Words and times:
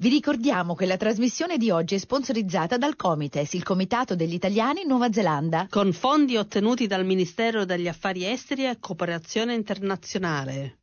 Vi 0.00 0.08
ricordiamo 0.08 0.76
che 0.76 0.86
la 0.86 0.96
trasmissione 0.96 1.56
di 1.56 1.72
oggi 1.72 1.96
è 1.96 1.98
sponsorizzata 1.98 2.76
dal 2.76 2.94
Comites, 2.94 3.54
il 3.54 3.64
Comitato 3.64 4.14
degli 4.14 4.34
Italiani 4.34 4.82
in 4.82 4.86
Nuova 4.86 5.10
Zelanda. 5.10 5.66
con 5.68 5.92
fondi 5.92 6.36
ottenuti 6.36 6.86
dal 6.86 7.04
Ministero 7.04 7.64
degli 7.64 7.88
Affari 7.88 8.24
Esteri 8.24 8.66
e 8.66 8.76
Cooperazione 8.78 9.54
Internazionale. 9.54 10.76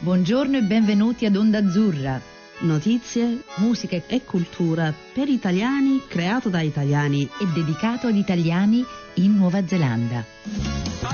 Buongiorno 0.00 0.58
e 0.58 0.62
benvenuti 0.64 1.24
ad 1.24 1.34
Onda 1.34 1.60
Azzurra. 1.60 2.20
Notizie, 2.58 3.44
Musica 3.56 3.96
e 3.96 4.04
e 4.06 4.22
cultura 4.22 4.92
per 5.14 5.28
italiani, 5.28 6.02
creato 6.06 6.50
da 6.50 6.60
italiani. 6.60 7.26
è 7.26 7.44
dedicato 7.54 8.08
agli 8.08 8.18
italiani 8.18 8.84
in 9.14 9.34
Nuova 9.34 9.66
Zelanda. 9.66 10.22
Beh, 10.44 11.08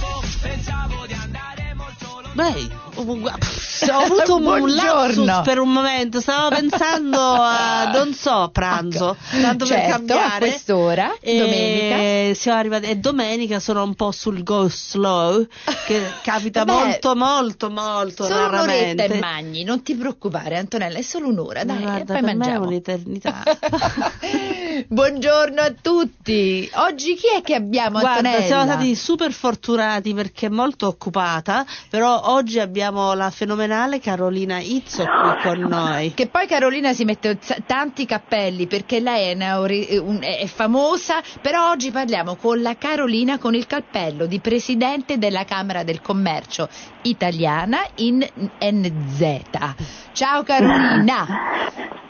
oh, 0.00 0.20
gu- 0.86 1.13
pff, 2.34 3.88
ho 3.90 3.98
avuto 3.98 4.36
un 4.36 4.74
lapsus 4.74 5.40
per 5.44 5.58
un 5.58 5.70
momento, 5.72 6.20
stavo 6.20 6.48
pensando 6.54 7.18
a, 7.20 7.90
non 7.92 8.12
so, 8.14 8.48
pranzo, 8.52 9.16
tanto 9.30 9.64
per 9.66 9.76
certo, 9.76 9.90
cambiare. 9.92 10.34
a 10.34 10.38
quest'ora, 10.50 11.16
E 11.20 11.38
domenica. 11.38 12.34
siamo 12.34 12.58
arrivati, 12.58 12.86
e 12.86 12.96
domenica 12.96 13.60
sono 13.60 13.82
un 13.82 13.94
po' 13.94 14.10
sul 14.10 14.42
go 14.42 14.68
slow, 14.68 15.46
che 15.86 16.02
capita 16.22 16.64
Beh, 16.64 16.72
molto, 16.72 17.14
molto, 17.16 17.70
molto 17.70 18.24
Solo 18.24 18.50
raramente. 18.50 19.04
e 19.04 19.18
magni, 19.18 19.62
non 19.64 19.82
ti 19.82 19.94
preoccupare 19.94 20.56
Antonella, 20.56 20.98
è 20.98 21.02
solo 21.02 21.28
un'ora, 21.28 21.64
dai, 21.64 21.82
Guarda, 21.82 22.00
e 22.00 22.04
poi 22.04 22.22
per 22.22 22.36
mangiamo. 22.36 22.66
un'eternità. 22.66 23.42
Buongiorno 24.88 25.60
a 25.60 25.72
tutti. 25.80 26.68
Oggi 26.74 27.14
chi 27.14 27.26
è 27.36 27.42
che 27.42 27.54
abbiamo 27.54 28.00
Guarda, 28.00 28.28
Antonella? 28.28 28.46
siamo 28.46 28.64
stati 28.64 28.94
super 28.96 29.32
fortunati 29.32 30.14
perché 30.14 30.46
è 30.46 30.48
molto 30.48 30.86
occupata, 30.88 31.64
però 31.88 32.23
oggi 32.30 32.60
abbiamo 32.60 33.14
la 33.14 33.30
fenomenale 33.30 34.00
Carolina 34.00 34.58
Izzo 34.58 35.04
qui 35.04 35.42
con 35.42 35.58
noi. 35.60 36.14
Che 36.14 36.28
poi 36.28 36.46
Carolina 36.46 36.92
si 36.92 37.04
mette 37.04 37.38
tanti 37.66 38.06
cappelli 38.06 38.66
perché 38.66 39.00
lei 39.00 39.36
è, 39.36 39.98
una 39.98 40.26
è 40.26 40.46
famosa, 40.46 41.20
però 41.40 41.70
oggi 41.70 41.90
parliamo 41.90 42.36
con 42.36 42.62
la 42.62 42.76
Carolina 42.76 43.38
con 43.38 43.54
il 43.54 43.66
cappello 43.66 44.26
di 44.26 44.40
presidente 44.40 45.18
della 45.18 45.44
Camera 45.44 45.82
del 45.82 46.00
Commercio 46.00 46.68
italiana 47.02 47.78
in 47.96 48.26
NZ. 48.60 50.12
Ciao 50.12 50.42
Carolina. 50.42 51.26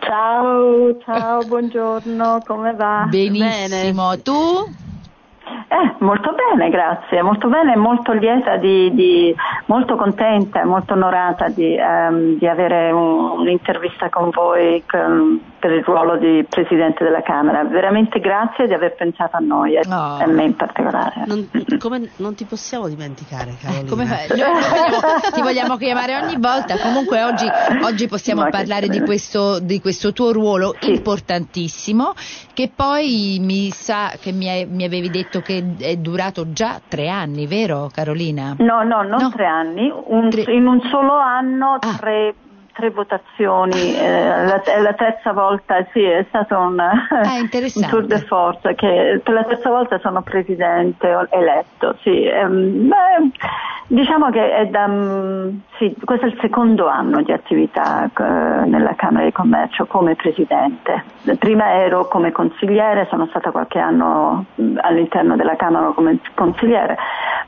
Ciao, 0.01 0.99
ciao, 1.03 1.45
buongiorno, 1.47 2.43
come 2.45 2.75
va? 2.75 3.07
Benissimo. 3.09 4.19
Tu? 4.21 4.93
Eh, 5.69 5.95
molto 5.99 6.33
bene, 6.35 6.71
grazie, 6.71 7.21
molto 7.23 7.49
bene 7.49 7.77
molto 7.77 8.13
lieta 8.13 8.57
di, 8.57 8.93
di- 8.95 9.35
molto 9.67 9.97
contenta 9.97 10.65
molto 10.65 10.95
onorata 10.95 11.49
di, 11.49 11.75
ehm, 11.77 12.39
di 12.39 12.47
avere 12.47 12.91
un- 12.93 13.41
un'intervista 13.41 14.09
con 14.09 14.31
voi 14.31 14.83
con- 14.89 15.41
per 15.59 15.73
il 15.73 15.83
ruolo 15.83 16.17
di 16.19 16.45
Presidente 16.49 17.05
della 17.05 17.23
Camera. 17.23 17.65
Veramente 17.65 18.21
grazie 18.21 18.67
di 18.67 18.75
aver 18.75 18.95
pensato 18.95 19.37
a 19.37 19.41
noi 19.41 19.75
e 19.77 19.81
Oh. 19.89 19.93
a 20.23 20.27
me 20.27 20.45
in 20.45 20.57
particolare. 20.57 21.25
Non, 21.27 21.49
come- 21.79 22.11
non 22.17 22.35
ti 22.35 22.45
possiamo 22.45 22.87
dimenticare, 22.89 23.55
Carolina. 23.61 23.87
Eh, 23.87 23.89
Come 23.89 24.05
fai? 24.05 24.29
Noi 24.29 24.39
vogliamo- 24.39 25.21
ti 25.33 25.41
vogliamo 25.43 25.77
chiamare 25.77 26.17
ogni 26.21 26.37
volta. 26.39 26.77
Comunque 26.79 27.23
oggi, 27.23 27.47
oggi 27.83 28.07
possiamo 28.09 28.45
che 28.45 28.51
parlare 28.51 28.89
di 28.89 29.01
questo, 29.01 29.59
di 29.59 29.81
questo 29.81 30.13
tuo 30.13 30.33
ruolo 30.33 30.75
Sì. 30.81 30.91
importantissimo 30.93 32.13
che 32.53 32.71
poi 32.75 33.39
mi 33.41 33.71
sa 33.71 34.13
che 34.21 34.33
mi, 34.33 34.67
mi 34.71 34.85
avevi 34.85 35.09
detto 35.11 35.34
che 35.41 35.75
è 35.81 35.97
durato 35.97 36.53
già 36.53 36.81
tre 36.87 37.09
anni, 37.09 37.47
vero 37.47 37.89
Carolina? 37.93 38.55
No, 38.59 38.83
no, 38.83 39.03
non 39.03 39.21
No. 39.23 39.31
tre 39.31 39.47
anni, 39.47 39.93
un- 40.07 40.31
Tre- 40.31 40.53
in 40.53 40.67
un 40.67 40.81
solo 40.91 41.15
anno 41.15 41.79
Ah. 41.81 41.97
tre, 41.99 42.35
tre 42.73 42.91
votazioni, 42.91 43.95
eh, 43.97 44.45
la, 44.47 44.61
la 44.83 44.93
terza 44.95 45.33
volta, 45.33 45.87
sì, 45.93 46.03
è 46.03 46.25
stato 46.29 46.57
un, 46.59 46.77
un 47.11 47.39
interessante. 47.41 47.89
tour 47.89 48.05
de 48.07 48.19
force, 48.21 48.75
che 48.75 49.21
per 49.23 49.33
la 49.35 49.45
terza 49.45 49.71
volta 49.71 49.99
sono 50.01 50.23
presidente 50.23 51.09
eletto, 51.31 51.97
sì. 52.03 52.25
Ehm, 52.25 52.89
beh, 52.89 53.31
diciamo 53.87 54.31
che 54.31 54.57
è 54.57 54.67
da, 54.67 54.89
mm, 54.89 55.49
sì, 55.79 55.93
questo 56.05 56.27
è 56.27 56.29
il 56.29 56.39
secondo 56.41 56.87
anno 56.87 57.21
di 57.23 57.33
attività 57.33 58.05
eh, 58.05 58.67
nella 58.67 58.95
Camera 58.95 59.25
di 59.25 59.33
Commercio 59.33 59.87
come 59.87 60.15
presidente. 60.15 61.05
Prima 61.39 61.73
ero 61.73 62.07
come 62.07 62.31
consigliere, 62.31 63.07
sono 63.11 63.27
stata 63.27 63.51
qualche 63.51 63.81
anno 63.81 64.45
all'interno 64.77 65.35
della 65.35 65.57
Camera 65.57 65.87
come 65.89 66.21
consigliere, 66.35 66.97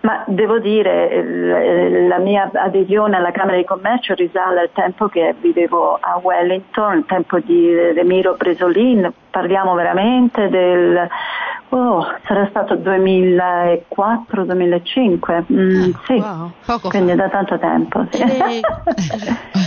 ma 0.00 0.24
devo 0.26 0.58
dire 0.58 1.10
eh, 1.10 2.06
la 2.08 2.18
mia 2.18 2.50
adesione 2.52 3.16
alla 3.16 3.30
Camera 3.30 3.56
di 3.56 3.64
Commercio 3.64 4.14
risale 4.14 4.60
al 4.60 4.70
tempo 4.72 5.06
che 5.06 5.34
vivevo 5.40 5.96
a 6.00 6.18
Wellington, 6.20 6.98
il 6.98 7.06
tempo 7.06 7.38
di 7.38 7.72
Remiro 7.92 8.34
Bresolin, 8.34 9.12
parliamo 9.36 9.74
veramente 9.74 10.48
del 10.48 11.06
oh, 11.68 12.06
sarà 12.26 12.46
stato 12.48 12.76
2004-2005, 12.76 15.44
mm, 15.52 15.90
sì, 16.06 16.14
Wow. 16.14 16.52
Poco 16.64 16.88
quindi 16.88 17.10
fa. 17.10 17.16
da 17.16 17.28
tanto 17.28 17.58
tempo. 17.58 18.06
sì. 18.10 18.22
E- 18.22 18.38
e- 18.38 18.62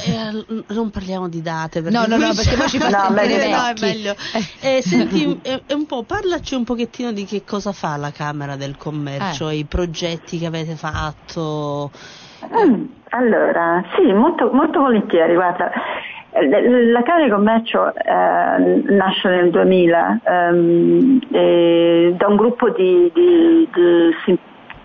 e- 0.07 0.63
non 0.73 0.89
parliamo 0.89 1.29
di 1.29 1.43
date 1.43 1.83
perché 1.83 1.95
No, 1.95 2.07
no, 2.07 2.17
no, 2.17 2.33
perché 2.33 2.55
poi 2.55 2.67
ci 2.67 2.79
fa 2.79 2.89
No, 2.89 3.13
sentire 3.15 3.37
meglio 3.37 3.55
no, 3.57 3.65
è 3.67 3.73
meglio. 3.79 4.15
Eh, 4.61 4.81
senti, 4.81 5.39
eh, 5.43 5.61
un 5.75 5.85
po', 5.85 6.01
parlaci 6.03 6.55
un 6.55 6.63
pochettino 6.63 7.11
di 7.11 7.25
che 7.25 7.43
cosa 7.43 7.71
fa 7.73 7.95
la 7.97 8.09
Camera 8.11 8.55
del 8.55 8.75
Commercio, 8.75 9.49
Eh. 9.49 9.57
i 9.57 9.65
progetti 9.65 10.39
che 10.39 10.47
avete 10.47 10.73
fatto. 10.75 11.91
Mm, 12.45 12.85
Allora, 13.11 13.83
sì, 13.95 14.11
molto, 14.13 14.49
molto 14.53 14.79
volentieri, 14.79 15.33
guarda. 15.35 15.69
L- 16.31 16.91
La 16.91 17.01
Camera 17.01 17.25
di 17.25 17.31
Commercio 17.31 17.93
eh, 17.95 18.83
nasce 18.93 19.29
nel 19.29 19.49
2000 19.49 20.19
ehm, 20.23 21.19
e 21.31 22.13
da 22.17 22.27
un 22.27 22.35
gruppo 22.35 22.69
di, 22.69 23.11
di- 23.13 23.67
di 23.73 24.39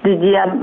di- 0.04 0.36
am- 0.36 0.62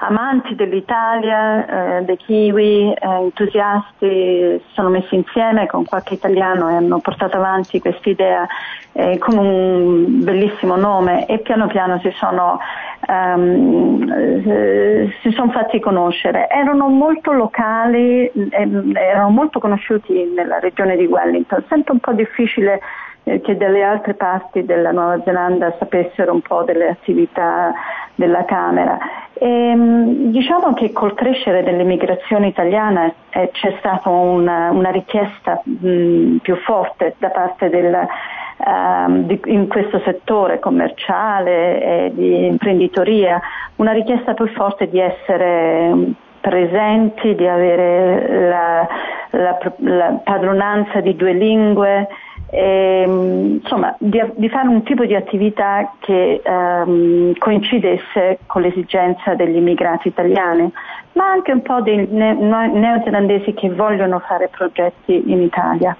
amanti 0.00 0.54
dell'Italia, 0.54 1.96
eh, 1.98 2.02
dei 2.02 2.16
kiwi, 2.18 2.92
eh, 2.92 3.08
entusiasti, 3.08 4.06
si 4.06 4.62
sono 4.74 4.90
messi 4.90 5.14
insieme 5.14 5.66
con 5.66 5.84
qualche 5.86 6.12
italiano 6.14 6.68
e 6.68 6.74
hanno 6.74 6.98
portato 6.98 7.38
avanti 7.38 7.80
quest'idea 7.80 8.46
eh, 8.92 9.16
con 9.16 9.38
un 9.38 10.22
bellissimo 10.22 10.76
nome 10.76 11.24
e 11.26 11.38
piano 11.38 11.68
piano 11.68 11.98
si 12.00 12.10
sono, 12.16 12.58
ehm, 13.06 14.12
eh, 14.12 15.14
si 15.22 15.30
sono 15.30 15.50
fatti 15.50 15.80
conoscere. 15.80 16.48
Erano 16.48 16.88
molto 16.88 17.32
locali, 17.32 18.30
ehm, 18.50 18.96
erano 18.96 19.30
molto 19.30 19.58
conosciuti 19.58 20.32
nella 20.34 20.58
regione 20.58 20.96
di 20.96 21.06
Wellington, 21.06 21.64
sempre 21.68 21.92
un 21.92 22.00
po' 22.00 22.12
difficile 22.12 22.80
eh, 23.24 23.40
che 23.40 23.56
dalle 23.56 23.82
altre 23.82 24.14
parti 24.14 24.64
della 24.64 24.90
Nuova 24.90 25.20
Zelanda 25.24 25.74
sapessero 25.78 26.32
un 26.32 26.40
po' 26.40 26.62
delle 26.64 26.88
attività 26.88 27.72
della 28.14 28.44
Camera. 28.44 28.98
E, 29.34 29.74
mh, 29.74 30.30
diciamo 30.30 30.72
che 30.74 30.92
col 30.92 31.14
crescere 31.14 31.62
dell'immigrazione 31.62 32.48
italiana 32.48 33.12
eh, 33.30 33.50
c'è 33.52 33.74
stata 33.78 34.08
una, 34.08 34.70
una 34.70 34.90
richiesta 34.90 35.60
mh, 35.64 36.36
più 36.42 36.56
forte 36.56 37.14
da 37.18 37.30
parte 37.30 37.68
del, 37.70 38.06
ehm, 38.64 39.26
di- 39.26 39.40
in 39.46 39.68
questo 39.68 40.00
settore 40.04 40.58
commerciale 40.58 41.82
e 41.82 42.12
di 42.14 42.46
imprenditoria, 42.46 43.40
una 43.76 43.92
richiesta 43.92 44.34
più 44.34 44.46
forte 44.48 44.88
di 44.88 44.98
essere 45.00 45.92
presenti, 46.40 47.34
di 47.34 47.46
avere 47.46 48.48
la, 48.48 48.88
la 49.30 49.58
la 49.78 50.20
padronanza 50.24 51.00
di 51.00 51.14
due 51.14 51.32
lingue, 51.32 52.08
e, 52.54 53.06
mh, 53.06 53.60
insomma 53.62 53.96
di, 53.98 54.20
di 54.34 54.48
fare 54.50 54.68
un 54.68 54.82
tipo 54.82 55.06
di 55.06 55.14
attività 55.14 55.94
che 56.00 56.42
ehm, 56.44 57.32
coincidesse 57.38 58.40
con 58.46 58.60
l'esigenza 58.60 59.34
degli 59.34 59.56
immigrati 59.56 60.08
italiani, 60.08 60.70
ma 61.12 61.30
anche 61.30 61.50
un 61.52 61.62
po' 61.62 61.80
dei 61.80 62.06
ne- 62.10 62.34
neozelandesi 62.34 63.54
che 63.54 63.70
vogliono 63.70 64.18
fare 64.18 64.48
progetti 64.48 65.30
in 65.32 65.40
Italia. 65.40 65.96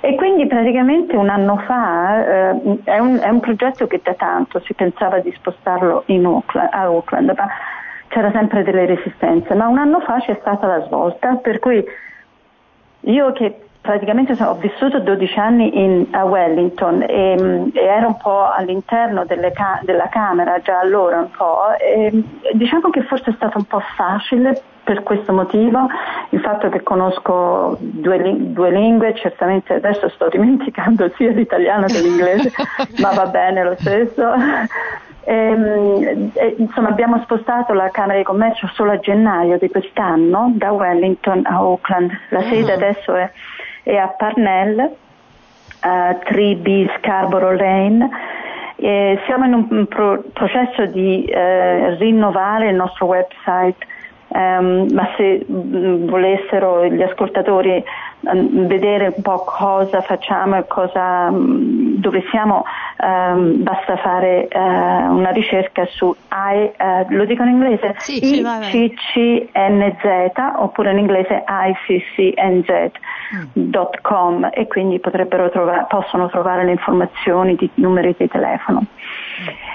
E 0.00 0.14
quindi 0.14 0.46
praticamente 0.46 1.16
un 1.16 1.28
anno 1.28 1.56
fa 1.58 2.50
eh, 2.50 2.80
è, 2.84 2.98
un, 2.98 3.18
è 3.18 3.28
un 3.28 3.40
progetto 3.40 3.86
che 3.86 4.00
da 4.02 4.14
tanto 4.14 4.60
si 4.60 4.74
pensava 4.74 5.18
di 5.18 5.32
spostarlo 5.32 6.04
Auckland, 6.06 6.68
a 6.72 6.80
Auckland, 6.80 7.34
ma 7.36 7.48
c'era 8.08 8.30
sempre 8.32 8.64
delle 8.64 8.86
resistenze, 8.86 9.54
ma 9.54 9.68
un 9.68 9.78
anno 9.78 10.00
fa 10.00 10.18
c'è 10.18 10.36
stata 10.40 10.66
la 10.66 10.84
svolta, 10.86 11.36
per 11.36 11.58
cui 11.60 11.84
io 13.02 13.32
che 13.32 13.69
praticamente 13.80 14.36
ho 14.42 14.54
vissuto 14.56 15.00
12 15.00 15.38
anni 15.38 15.82
in- 15.82 16.06
a 16.10 16.24
Wellington 16.24 17.04
e, 17.08 17.40
mh, 17.40 17.70
e 17.72 17.84
ero 17.84 18.08
un 18.08 18.16
po' 18.16 18.50
all'interno 18.50 19.24
delle 19.24 19.52
ca- 19.52 19.80
della 19.82 20.08
Camera 20.08 20.60
già 20.60 20.78
allora 20.78 21.18
un 21.18 21.30
po', 21.30 21.74
e, 21.78 22.22
diciamo 22.52 22.90
che 22.90 23.02
forse 23.02 23.30
è 23.30 23.34
stato 23.34 23.58
un 23.58 23.64
po' 23.64 23.80
facile 23.96 24.62
per 24.82 25.02
questo 25.02 25.32
motivo, 25.32 25.86
il 26.30 26.40
fatto 26.40 26.68
che 26.68 26.82
conosco 26.82 27.76
due, 27.80 28.34
due 28.36 28.70
lingue, 28.70 29.14
certamente 29.14 29.74
adesso 29.74 30.08
sto 30.08 30.28
dimenticando 30.28 31.08
sia 31.16 31.30
l'italiano 31.30 31.86
che 31.86 32.00
l'inglese, 32.00 32.52
ma 33.00 33.12
va 33.12 33.26
bene 33.26 33.64
lo 33.64 33.76
stesso. 33.78 34.22
Ehm, 35.22 36.30
eh, 36.34 36.54
insomma 36.58 36.88
abbiamo 36.88 37.20
spostato 37.22 37.74
la 37.74 37.90
Camera 37.90 38.18
di 38.18 38.24
Commercio 38.24 38.66
solo 38.72 38.92
a 38.92 38.98
gennaio 38.98 39.58
di 39.58 39.68
quest'anno 39.68 40.52
da 40.54 40.72
Wellington 40.72 41.42
a 41.44 41.56
Auckland. 41.56 42.10
La 42.30 42.40
sede 42.40 42.72
uh-huh. 42.72 42.82
adesso 42.82 43.14
è, 43.14 43.30
è, 43.82 43.96
a 43.96 44.08
Parnell, 44.08 44.78
uh, 44.78 45.88
3B 46.24 46.98
Scarborough 46.98 47.58
Lane. 47.58 48.08
E 48.76 49.18
siamo 49.26 49.44
in 49.44 49.52
un 49.52 49.86
pro- 49.86 50.24
processo 50.32 50.86
di 50.86 51.24
eh, 51.24 51.96
rinnovare 51.96 52.68
il 52.68 52.74
nostro 52.74 53.06
website 53.06 53.86
Um, 54.32 54.86
ma 54.92 55.08
se 55.16 55.44
mh, 55.44 56.06
volessero 56.06 56.86
gli 56.86 57.02
ascoltatori 57.02 57.82
vedere 58.20 59.12
un 59.16 59.22
po' 59.22 59.44
cosa 59.44 60.02
facciamo 60.02 60.56
e 60.56 60.66
cosa, 60.66 61.30
mh, 61.30 61.96
dove 62.00 62.22
siamo, 62.30 62.64
um, 62.98 63.62
basta 63.62 63.96
fare 63.96 64.48
uh, 64.52 64.58
una 64.58 65.30
ricerca 65.30 65.86
su 65.86 66.14
I, 66.30 66.70
uh, 66.76 67.06
lo 67.14 67.24
dico 67.24 67.42
in 67.42 67.48
inglese? 67.48 67.94
Sì, 67.98 68.42
ICCNZ 68.42 70.02
oppure 70.56 70.90
in 70.90 70.98
inglese 70.98 71.44
ICCNZ.com 71.48 72.98
mm. 74.38 74.44
e 74.52 74.66
quindi 74.66 75.00
trova- 75.00 75.86
possono 75.88 76.28
trovare 76.28 76.64
le 76.64 76.72
informazioni 76.72 77.54
di 77.56 77.70
numeri 77.74 78.14
di 78.18 78.28
telefono. 78.28 78.84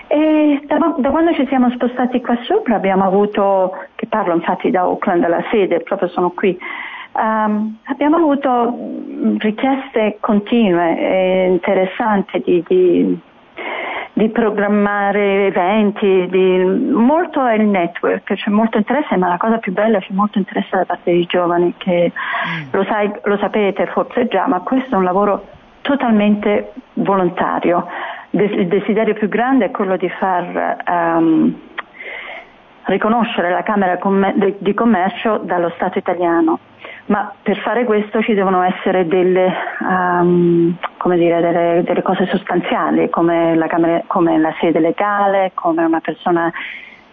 E 0.07 0.61
da, 0.65 0.93
da, 0.97 1.09
quando 1.09 1.33
ci 1.33 1.47
siamo 1.47 1.71
spostati 1.71 2.21
qua 2.21 2.37
sopra 2.43 2.75
abbiamo 2.75 3.05
avuto, 3.05 3.75
che 3.95 4.05
parlo 4.05 4.35
infatti 4.35 4.69
da 4.69 4.81
Auckland, 4.81 5.21
dalla 5.21 5.43
sede, 5.49 5.79
proprio 5.79 6.09
sono 6.09 6.29
qui, 6.29 6.55
um, 7.15 7.77
abbiamo 7.85 8.17
avuto 8.17 8.77
richieste 9.37 10.17
continue 10.19 10.97
e 10.99 11.47
interessanti 11.47 12.41
di, 12.43 12.63
di, 12.67 13.19
di 14.13 14.29
programmare 14.29 15.47
eventi, 15.47 16.27
di, 16.29 16.63
molto 16.91 17.45
è 17.45 17.55
il 17.55 17.67
network, 17.67 18.33
c'è 18.33 18.49
molto 18.49 18.77
interesse, 18.77 19.15
ma 19.17 19.27
la 19.27 19.37
cosa 19.37 19.57
più 19.57 19.71
bella 19.71 19.99
c'è 19.99 20.11
molto 20.13 20.37
interesse 20.37 20.77
da 20.77 20.85
parte 20.85 21.11
dei 21.11 21.25
giovani 21.25 21.73
che 21.77 22.11
mm. 22.11 22.67
lo, 22.71 22.83
sai, 22.85 23.11
lo 23.23 23.37
sapete 23.37 23.85
forse 23.87 24.27
già, 24.27 24.47
ma 24.47 24.59
questo 24.59 24.95
è 24.95 24.97
un 24.97 25.03
lavoro 25.03 25.47
totalmente 25.81 26.73
volontario 26.93 27.87
il 28.35 28.67
desiderio 28.67 29.13
più 29.13 29.29
grande 29.29 29.65
è 29.65 29.71
quello 29.71 29.95
di 29.95 30.09
far 30.09 30.77
um, 30.87 31.57
riconoscere 32.85 33.49
la 33.49 33.63
Camera 33.63 33.97
di 34.57 34.73
Commercio 34.73 35.37
dallo 35.37 35.71
Stato 35.75 35.97
italiano, 35.97 36.59
ma 37.07 37.31
per 37.41 37.57
fare 37.59 37.83
questo 37.83 38.21
ci 38.21 38.33
devono 38.33 38.61
essere 38.61 39.07
delle, 39.07 39.53
um, 39.81 40.75
dire, 41.15 41.41
delle, 41.41 41.83
delle 41.83 42.01
cose 42.01 42.25
sostanziali, 42.27 43.09
come 43.09 43.55
la, 43.55 43.67
camera, 43.67 44.01
come 44.07 44.37
la 44.37 44.53
sede 44.59 44.79
legale, 44.79 45.51
come 45.53 45.83
una 45.83 45.99
persona 45.99 46.51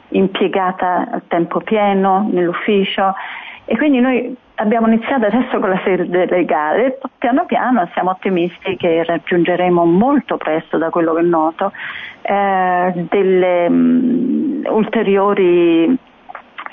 impiegata 0.08 1.08
a 1.10 1.22
tempo 1.26 1.60
pieno 1.60 2.28
nell'ufficio 2.30 3.14
e 3.64 3.76
quindi 3.76 4.00
noi 4.00 4.36
abbiamo 4.56 4.86
iniziato 4.88 5.26
adesso 5.26 5.58
con 5.58 5.70
la 5.70 5.80
sede 5.84 6.26
legale, 6.26 6.98
piano 7.18 7.44
piano 7.46 7.88
siamo 7.92 8.10
ottimisti 8.10 8.76
che 8.76 9.04
raggiungeremo 9.04 9.84
molto 9.84 10.36
presto, 10.36 10.78
da 10.78 10.90
quello 10.90 11.14
che 11.14 11.22
noto, 11.22 11.72
eh, 12.22 13.06
delle 13.08 13.66
um, 13.66 14.62
ulteriori 14.68 15.96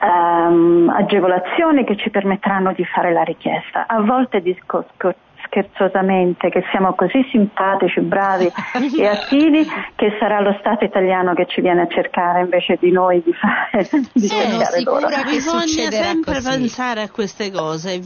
um, 0.02 0.94
agevolazioni 0.96 1.84
che 1.84 1.96
ci 1.96 2.10
permetteranno 2.10 2.74
di 2.74 2.86
fare 2.86 3.12
la 3.12 3.24
richiesta. 3.24 3.86
A 3.88 4.02
volte 4.02 4.42
discorso 4.42 5.16
scherzosamente 5.50 6.50
che 6.50 6.64
siamo 6.72 6.94
così 6.94 7.26
simpatici, 7.32 8.00
bravi 8.02 8.50
e 8.98 9.08
attivi 9.08 9.66
che 9.96 10.16
sarà 10.20 10.40
lo 10.40 10.56
Stato 10.60 10.86
italiano 10.86 11.34
che 11.34 11.46
ci 11.48 11.62
viene 11.62 11.82
a 11.82 11.88
cercare 11.88 12.42
invece 12.42 12.78
di 12.80 12.92
noi 12.92 13.22
di 13.24 13.34
fare 13.34 13.88
di 14.14 14.28
Sono 14.28 14.64
sicura 14.66 15.00
loro. 15.00 15.08
che 15.08 15.24
bisogna 15.30 15.90
sempre 15.92 16.34
così. 16.36 16.50
pensare 16.50 17.02
a 17.02 17.10
queste 17.10 17.52
cose 17.52 18.00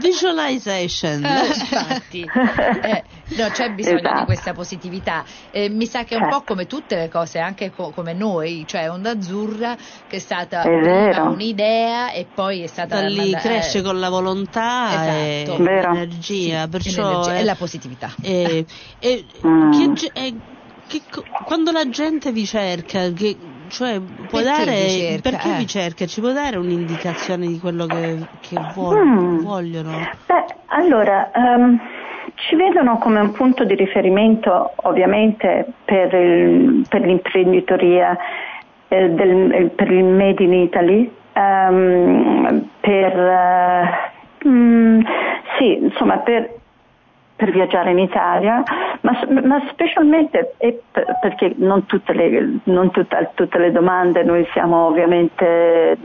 visualization 0.00 1.24
eh, 1.24 1.46
infatti 1.46 2.20
eh, 2.82 3.02
no, 3.36 3.48
c'è 3.50 3.70
bisogno 3.72 3.98
esatto. 3.98 4.18
di 4.20 4.24
questa 4.24 4.52
positività 4.52 5.24
eh, 5.50 5.68
mi 5.68 5.86
sa 5.86 6.04
che 6.04 6.14
è 6.14 6.16
un 6.16 6.24
certo. 6.24 6.38
po' 6.38 6.44
come 6.46 6.66
tutte 6.66 6.96
le 6.96 7.08
cose 7.08 7.38
anche 7.38 7.70
co- 7.70 7.90
come 7.90 8.12
noi 8.14 8.64
cioè 8.66 8.90
Onda 8.90 9.10
Azzurra 9.10 9.76
che 10.08 10.16
è 10.16 10.18
stata 10.20 10.62
è 10.62 11.18
un'idea 11.20 12.10
e 12.12 12.26
poi 12.32 12.62
è 12.62 12.66
stata 12.66 13.00
da 13.00 13.06
lì 13.06 13.16
manda- 13.16 13.38
cresce 13.38 13.82
con 13.82 13.98
la 14.00 14.08
volontà 14.08 14.88
esatto. 15.44 15.54
e 15.54 15.62
l'energia 15.62 16.66
sì, 16.70 16.87
perciò 16.94 17.28
è, 17.28 17.42
la 17.44 17.54
positività 17.54 18.14
e, 18.22 18.64
e, 18.98 19.24
mm. 19.46 19.94
che, 19.94 20.10
e 20.12 20.34
che, 20.88 21.02
quando 21.44 21.70
la 21.70 21.88
gente 21.88 22.32
vi 22.32 22.46
cerca 22.46 23.10
che, 23.12 23.36
cioè, 23.68 24.00
può 24.00 24.40
perché 24.40 24.64
dare, 24.64 24.72
vi 24.72 24.88
cerca? 24.88 25.30
perché 25.30 25.48
eh. 25.48 25.56
vi 25.58 25.66
cerca? 25.66 26.06
Ci 26.06 26.20
può 26.20 26.32
dare 26.32 26.56
un'indicazione 26.56 27.46
di 27.46 27.58
quello 27.58 27.86
che, 27.86 28.16
che 28.40 28.56
vuol, 28.74 29.04
mm. 29.04 29.38
vogliono? 29.40 29.90
Beh, 30.26 30.44
allora, 30.66 31.30
um, 31.34 31.78
ci 32.34 32.56
vedono 32.56 32.98
come 32.98 33.20
un 33.20 33.32
punto 33.32 33.64
di 33.64 33.74
riferimento 33.74 34.72
ovviamente 34.76 35.66
per, 35.84 36.14
il, 36.14 36.86
per 36.88 37.02
l'imprenditoria, 37.02 38.16
eh, 38.88 39.08
del, 39.10 39.70
per 39.74 39.90
il 39.90 40.04
Made 40.04 40.42
in 40.42 40.52
Italy, 40.54 41.12
um, 41.34 42.68
per... 42.80 44.10
Uh, 44.44 44.48
mm, 44.48 45.00
sì, 45.58 45.74
insomma, 45.74 46.18
per 46.18 46.57
per 47.38 47.52
viaggiare 47.52 47.92
in 47.92 48.00
Italia, 48.00 48.64
ma, 49.02 49.16
ma 49.44 49.62
specialmente 49.70 50.54
perché 51.20 51.54
non, 51.58 51.86
tutte 51.86 52.12
le, 52.12 52.58
non 52.64 52.90
tutta, 52.90 53.30
tutte 53.32 53.58
le, 53.58 53.70
domande 53.70 54.24
noi 54.24 54.44
siamo 54.50 54.86
ovviamente, 54.86 55.96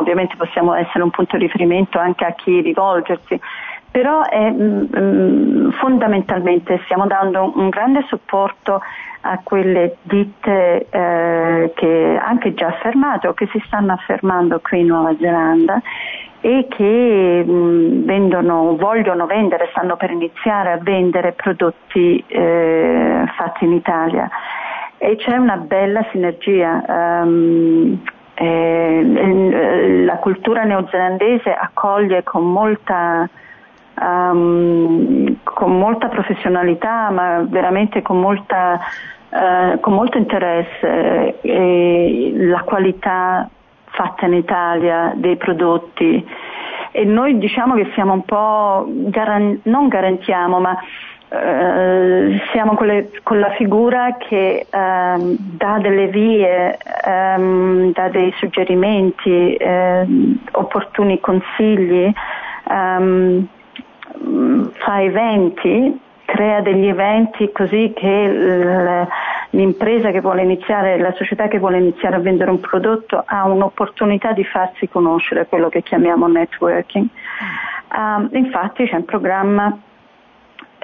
ovviamente 0.00 0.34
possiamo 0.36 0.74
essere 0.74 1.04
un 1.04 1.10
punto 1.10 1.36
di 1.36 1.44
riferimento 1.44 2.00
anche 2.00 2.24
a 2.24 2.32
chi 2.32 2.60
rivolgersi, 2.60 3.40
però 3.92 4.22
è, 4.24 4.50
mh, 4.50 4.88
mm, 4.96 5.66
mm, 5.66 5.70
fondamentalmente 5.72 6.80
stiamo 6.84 7.06
dando 7.06 7.52
un 7.54 7.68
grande 7.68 8.04
supporto 8.08 8.80
a 9.20 9.38
quelle 9.44 9.98
ditte 10.02 10.88
eh, 10.90 11.72
che 11.74 12.20
anche 12.20 12.54
già 12.54 12.68
affermato, 12.68 13.34
che 13.34 13.46
si 13.52 13.62
stanno 13.66 13.92
affermando 13.92 14.58
qui 14.60 14.80
in 14.80 14.86
Nuova 14.86 15.14
Zelanda 15.20 15.80
e 16.40 16.66
che 16.68 17.44
mh, 17.46 18.04
vendono, 18.04 18.76
vogliono 18.76 19.26
vendere, 19.26 19.68
stanno 19.70 19.96
per 19.96 20.10
iniziare 20.10 20.72
a 20.72 20.78
vendere 20.78 21.32
prodotti 21.32 22.24
eh, 22.26 23.24
fatti 23.36 23.64
in 23.64 23.72
Italia. 23.72 24.28
E 24.98 25.16
c'è 25.16 25.36
una 25.36 25.56
bella 25.56 26.04
sinergia. 26.10 26.82
Um, 26.86 28.00
eh, 28.34 30.02
la 30.04 30.16
cultura 30.16 30.64
neozelandese 30.64 31.52
accoglie 31.52 32.22
con 32.22 32.50
molta, 32.50 33.28
um, 34.00 35.36
con 35.42 35.78
molta 35.78 36.08
professionalità, 36.08 37.10
ma 37.10 37.44
veramente 37.48 38.02
con, 38.02 38.20
molta, 38.20 38.80
uh, 39.30 39.80
con 39.80 39.94
molto 39.94 40.18
interesse. 40.18 41.40
Eh, 41.40 42.32
la 42.36 42.62
qualità 42.62 43.48
fatta 43.84 44.26
in 44.26 44.34
Italia 44.34 45.12
dei 45.14 45.36
prodotti. 45.36 46.26
E 46.90 47.04
noi 47.04 47.38
diciamo 47.38 47.74
che 47.74 47.90
siamo 47.94 48.12
un 48.12 48.24
po', 48.24 48.86
garan- 48.86 49.60
non 49.64 49.88
garantiamo, 49.88 50.60
ma 50.60 50.78
eh, 51.34 52.42
siamo 52.52 52.74
con, 52.74 52.86
le, 52.86 53.10
con, 53.22 53.38
la 53.38 53.52
figura 53.52 54.16
che 54.18 54.66
ehm, 54.68 55.36
dà 55.38 55.78
delle 55.78 56.08
vie, 56.08 56.76
ehm, 57.04 57.92
dà 57.92 58.08
dei 58.10 58.30
suggerimenti, 58.36 59.54
ehm, 59.54 60.40
opportuni 60.52 61.20
consigli, 61.20 62.12
ehm, 62.68 63.46
fa 64.72 65.02
eventi, 65.02 66.00
crea 66.24 66.60
degli 66.60 66.86
eventi 66.86 67.50
così 67.52 67.92
che 67.94 69.06
l'impresa 69.50 70.10
che 70.10 70.20
vuole 70.20 70.42
iniziare, 70.42 70.98
la 70.98 71.12
società 71.12 71.48
che 71.48 71.58
vuole 71.58 71.78
iniziare 71.78 72.16
a 72.16 72.20
vendere 72.20 72.50
un 72.50 72.60
prodotto 72.60 73.22
ha 73.24 73.44
un'opportunità 73.44 74.32
di 74.32 74.44
farsi 74.44 74.88
conoscere, 74.88 75.46
quello 75.46 75.68
che 75.68 75.82
chiamiamo 75.82 76.26
networking. 76.26 77.06
Uh, 77.92 78.26
infatti 78.36 78.86
c'è 78.86 78.96
un 78.96 79.04
programma 79.04 79.78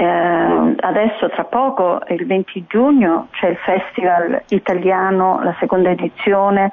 eh, 0.01 0.75
adesso 0.79 1.29
tra 1.31 1.43
poco, 1.45 2.01
il 2.09 2.25
20 2.25 2.67
giugno, 2.69 3.27
c'è 3.33 3.49
il 3.49 3.57
Festival 3.57 4.43
Italiano, 4.51 5.41
la 5.43 5.57
seconda 5.59 5.91
edizione, 5.91 6.71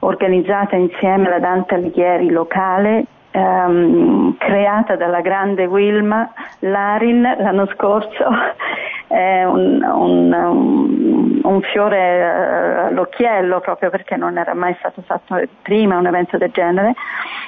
organizzata 0.00 0.76
insieme 0.76 1.26
alla 1.26 1.40
Dante 1.40 1.74
Alighieri 1.74 2.30
locale, 2.30 3.04
ehm, 3.30 4.36
creata 4.38 4.96
dalla 4.96 5.20
grande 5.20 5.66
Wilma 5.66 6.30
Larin 6.60 7.22
l'anno 7.38 7.66
scorso. 7.74 8.28
È 9.10 9.42
un, 9.42 9.82
un, 9.82 11.40
un 11.42 11.60
fiore 11.62 11.98
eh, 11.98 12.86
all'occhiello 12.86 13.58
proprio 13.58 13.90
perché 13.90 14.14
non 14.14 14.38
era 14.38 14.54
mai 14.54 14.76
stato 14.78 15.02
fatto 15.02 15.36
prima 15.62 15.98
un 15.98 16.06
evento 16.06 16.38
del 16.38 16.52
genere. 16.52 16.94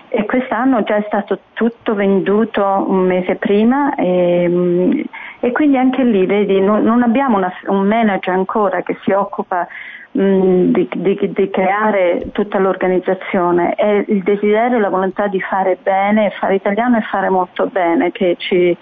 E 0.08 0.24
quest'anno 0.24 0.82
già 0.82 0.96
è 0.96 1.04
stato 1.06 1.38
tutto 1.52 1.94
venduto 1.94 2.84
un 2.88 3.06
mese 3.06 3.36
prima 3.36 3.94
e, 3.94 5.06
e 5.38 5.52
quindi 5.52 5.76
anche 5.78 6.02
lì 6.02 6.26
vedi 6.26 6.60
non, 6.60 6.82
non 6.82 7.02
abbiamo 7.04 7.36
una, 7.36 7.52
un 7.66 7.86
manager 7.86 8.34
ancora 8.34 8.82
che 8.82 8.98
si 9.02 9.12
occupa 9.12 9.66
di, 10.12 10.88
di, 10.94 11.32
di, 11.32 11.50
creare 11.50 12.28
tutta 12.32 12.58
l'organizzazione, 12.58 13.74
è 13.74 14.04
il 14.06 14.22
desiderio 14.22 14.76
e 14.76 14.80
la 14.80 14.90
volontà 14.90 15.26
di 15.26 15.40
fare 15.40 15.78
bene, 15.82 16.34
fare 16.38 16.56
italiano 16.56 16.98
e 16.98 17.02
fare 17.02 17.30
molto 17.30 17.66
bene 17.66 18.12
che 18.12 18.36
ci, 18.38 18.76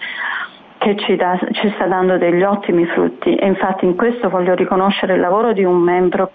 che 0.77 0.95
ci, 0.97 1.15
da, 1.15 1.39
ci, 1.51 1.71
sta 1.75 1.85
dando 1.85 2.17
degli 2.17 2.43
ottimi 2.43 2.85
frutti. 2.85 3.33
E 3.33 3.47
infatti 3.47 3.85
in 3.85 3.95
questo 3.95 4.29
voglio 4.29 4.55
riconoscere 4.55 5.13
il 5.13 5.21
lavoro 5.21 5.53
di 5.53 5.63
un 5.63 5.77
membro, 5.77 6.31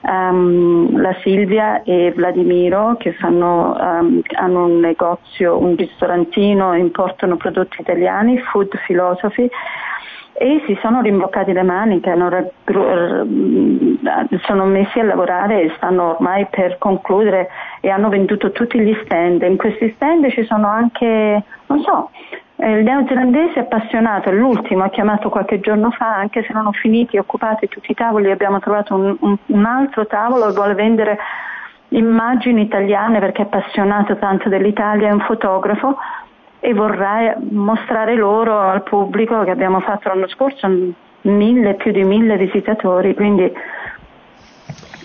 um, 0.00 0.98
la 0.98 1.14
Silvia 1.20 1.82
e 1.82 2.10
Vladimiro 2.16 2.96
che 2.96 3.12
fanno, 3.12 3.76
um, 3.78 4.22
hanno 4.38 4.64
un 4.64 4.80
negozio, 4.80 5.58
un 5.58 5.76
ristorantino, 5.76 6.74
importano 6.74 7.36
prodotti 7.36 7.82
italiani, 7.82 8.38
Food 8.38 8.78
Philosophy 8.86 9.50
e 10.38 10.62
si 10.66 10.78
sono 10.80 11.00
rimboccati 11.00 11.52
le 11.52 11.64
maniche, 11.64 12.10
hanno, 12.10 12.50
sono 14.46 14.64
messi 14.66 15.00
a 15.00 15.04
lavorare 15.04 15.62
e 15.62 15.72
stanno 15.76 16.10
ormai 16.14 16.46
per 16.48 16.78
concludere 16.78 17.48
e 17.80 17.90
hanno 17.90 18.08
venduto 18.08 18.52
tutti 18.52 18.78
gli 18.78 18.96
stand. 19.04 19.42
In 19.42 19.56
questi 19.56 19.92
stand 19.96 20.28
ci 20.30 20.44
sono 20.44 20.68
anche, 20.68 21.42
non 21.66 21.80
so, 21.80 22.10
il 22.60 22.84
neozelandese 22.84 23.60
appassionato, 23.60 24.30
l'ultimo 24.30 24.84
ha 24.84 24.90
chiamato 24.90 25.28
qualche 25.28 25.58
giorno 25.58 25.90
fa, 25.90 26.14
anche 26.14 26.44
se 26.44 26.52
non 26.52 26.66
ho 26.66 26.72
finiti 26.72 27.16
e 27.16 27.20
occupati 27.20 27.66
tutti 27.66 27.90
i 27.90 27.94
tavoli, 27.94 28.30
abbiamo 28.30 28.60
trovato 28.60 28.94
un, 28.94 29.16
un, 29.18 29.36
un 29.44 29.64
altro 29.64 30.06
tavolo 30.06 30.48
e 30.48 30.52
vuole 30.52 30.74
vendere 30.74 31.18
immagini 31.90 32.62
italiane 32.62 33.18
perché 33.18 33.42
è 33.42 33.44
appassionato 33.44 34.16
tanto 34.18 34.48
dell'Italia, 34.48 35.08
è 35.08 35.12
un 35.12 35.20
fotografo 35.20 35.96
e 36.68 36.74
vorrei 36.74 37.32
mostrare 37.48 38.14
loro 38.14 38.60
al 38.60 38.82
pubblico 38.82 39.42
che 39.42 39.50
abbiamo 39.50 39.80
fatto 39.80 40.10
l'anno 40.10 40.28
scorso 40.28 40.68
mille, 41.22 41.74
più 41.76 41.92
di 41.92 42.04
mille 42.04 42.36
visitatori, 42.36 43.14
quindi 43.14 43.50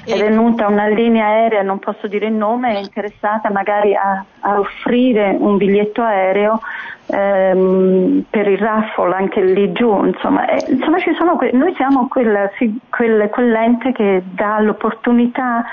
è 0.05 0.17
venuta 0.17 0.67
una 0.67 0.87
linea 0.87 1.27
aerea, 1.27 1.61
non 1.61 1.79
posso 1.79 2.07
dire 2.07 2.25
il 2.25 2.33
nome, 2.33 2.75
è 2.75 2.79
interessata 2.79 3.49
magari 3.49 3.95
a, 3.95 4.25
a 4.41 4.59
offrire 4.59 5.37
un 5.39 5.55
biglietto 5.55 6.01
aereo 6.01 6.59
ehm, 7.05 8.25
per 8.29 8.45
il 8.49 8.57
raffle 8.57 9.15
anche 9.15 9.41
lì 9.41 9.71
giù, 9.71 10.03
insomma, 10.03 10.45
e, 10.45 10.65
insomma 10.67 11.37
que- 11.37 11.51
noi 11.53 11.73
siamo 11.75 12.09
quel, 12.09 12.51
quel, 12.89 13.29
quell'ente 13.29 13.93
che 13.93 14.21
dà 14.33 14.59
l'opportunità 14.59 15.63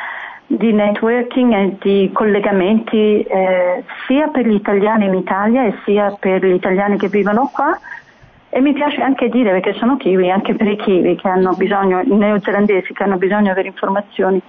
di 0.52 0.72
networking 0.72 1.52
e 1.52 1.76
di 1.80 2.10
collegamenti 2.12 3.22
eh, 3.22 3.84
sia 4.06 4.26
per 4.28 4.48
gli 4.48 4.54
italiani 4.54 5.06
in 5.06 5.14
Italia 5.14 5.64
e 5.64 5.74
sia 5.84 6.16
per 6.18 6.44
gli 6.44 6.54
italiani 6.54 6.98
che 6.98 7.08
vivono 7.08 7.48
qua 7.52 7.78
e 8.48 8.60
mi 8.60 8.72
piace 8.72 9.00
anche 9.00 9.28
dire, 9.28 9.52
perché 9.52 9.74
sono 9.74 9.96
kiwi, 9.96 10.28
anche 10.28 10.56
per 10.56 10.66
i 10.66 10.74
kiwi 10.74 11.14
che 11.14 11.28
hanno 11.28 11.52
bisogno, 11.52 12.00
i 12.00 12.16
neozelandesi 12.16 12.92
che 12.92 13.04
hanno 13.04 13.16
bisogno 13.16 13.42
di 13.42 13.48
avere 13.50 13.68
informazioni 13.68 14.42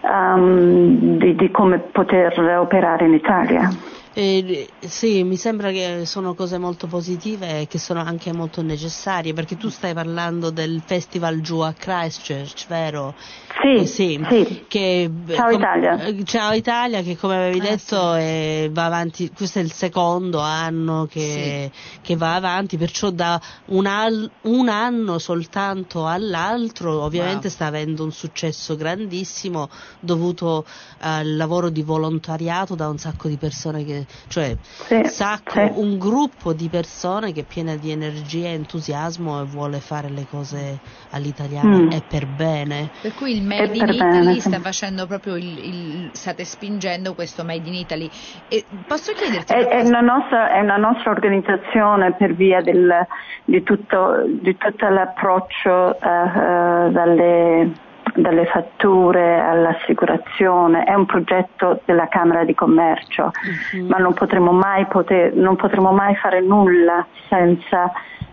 um, 0.00 1.16
di, 1.16 1.36
di 1.36 1.50
come 1.52 1.78
poter 1.78 2.36
operare 2.58 3.06
in 3.06 3.14
Italia. 3.14 3.70
Eh, 4.12 4.68
sì, 4.80 5.22
mi 5.22 5.36
sembra 5.36 5.70
che 5.70 6.02
sono 6.04 6.34
cose 6.34 6.58
molto 6.58 6.88
positive 6.88 7.60
e 7.60 7.66
che 7.68 7.78
sono 7.78 8.00
anche 8.00 8.32
molto 8.32 8.60
necessarie, 8.60 9.32
perché 9.32 9.56
tu 9.56 9.68
stai 9.68 9.94
parlando 9.94 10.50
del 10.50 10.82
festival 10.84 11.40
giù 11.40 11.60
a 11.60 11.72
Christchurch, 11.72 12.66
vero? 12.66 13.14
Sì, 13.62 13.74
eh, 13.74 13.86
sì, 13.86 14.26
sì. 14.28 14.64
Che, 14.66 15.10
Ciao 15.28 15.50
com- 15.50 15.60
Italia. 15.60 16.02
Eh, 16.02 16.24
Ciao 16.24 16.52
Italia, 16.52 17.02
che 17.02 17.16
come 17.16 17.36
avevi 17.36 17.60
ah, 17.60 17.70
detto 17.70 18.14
sì. 18.14 18.18
eh, 18.20 18.70
va 18.72 18.86
avanti, 18.86 19.30
questo 19.30 19.60
è 19.60 19.62
il 19.62 19.72
secondo 19.72 20.40
anno 20.40 21.06
che, 21.08 21.70
sì. 21.72 21.98
che 22.00 22.16
va 22.16 22.34
avanti, 22.34 22.76
perciò 22.76 23.10
da 23.10 23.40
un, 23.66 23.86
al- 23.86 24.30
un, 24.42 24.68
anno 24.68 25.18
soltanto 25.18 26.06
all'altro 26.06 27.02
ovviamente 27.02 27.46
wow. 27.46 27.54
sta 27.54 27.66
avendo 27.66 28.02
un 28.02 28.12
successo 28.12 28.74
grandissimo 28.74 29.68
dovuto 30.00 30.64
al 30.98 31.36
lavoro 31.36 31.68
di 31.68 31.82
volontariato 31.82 32.74
da 32.74 32.88
un 32.88 32.98
sacco 32.98 33.28
di 33.28 33.36
persone 33.36 33.84
che 33.84 33.99
cioè 34.28 34.56
sì, 34.60 35.02
sacco, 35.04 35.52
sì. 35.52 35.70
un 35.74 35.98
gruppo 35.98 36.52
di 36.52 36.68
persone 36.68 37.32
che 37.32 37.40
è 37.40 37.44
piena 37.44 37.74
di 37.76 37.90
energia 37.90 38.48
e 38.48 38.52
entusiasmo 38.52 39.40
e 39.40 39.44
vuole 39.44 39.80
fare 39.80 40.08
le 40.08 40.26
cose 40.28 40.78
all'italiana 41.10 41.76
mm. 41.76 41.90
e 41.90 42.02
per 42.08 42.26
bene. 42.26 42.90
Per 43.00 43.14
cui 43.14 43.36
il 43.36 43.42
Made 43.42 43.76
in 43.76 43.88
Italy 43.88 44.26
bene. 44.26 44.40
sta 44.40 44.60
facendo 44.60 45.06
proprio 45.06 45.36
il, 45.36 45.58
il, 45.58 46.10
state 46.12 46.44
spingendo 46.44 47.14
questo 47.14 47.44
Made 47.44 47.68
in 47.68 47.74
Italy. 47.74 48.10
E 48.48 48.64
posso 48.86 49.12
chiederti? 49.12 49.52
È, 49.52 49.66
è, 49.66 49.82
una 49.82 50.00
nostra, 50.00 50.52
è, 50.52 50.60
una 50.60 50.76
nostra, 50.76 51.10
organizzazione 51.10 52.14
per 52.14 52.34
via 52.34 52.60
del, 52.60 53.06
di, 53.44 53.62
tutto, 53.62 54.24
di 54.26 54.56
tutto 54.56 54.88
l'approccio 54.88 55.96
uh, 56.00 56.06
uh, 56.06 56.90
dalle 56.90 57.88
dalle 58.20 58.46
fatture 58.46 59.40
all'assicurazione, 59.40 60.84
è 60.84 60.94
un 60.94 61.06
progetto 61.06 61.80
della 61.84 62.08
Camera 62.08 62.44
di 62.44 62.54
Commercio, 62.54 63.30
uh-huh. 63.32 63.86
ma 63.86 63.98
non 63.98 64.14
potremo, 64.14 64.52
mai 64.52 64.86
poter, 64.86 65.34
non 65.34 65.56
potremo 65.56 65.92
mai 65.92 66.14
fare 66.16 66.40
nulla 66.40 67.06
senza 67.28 67.90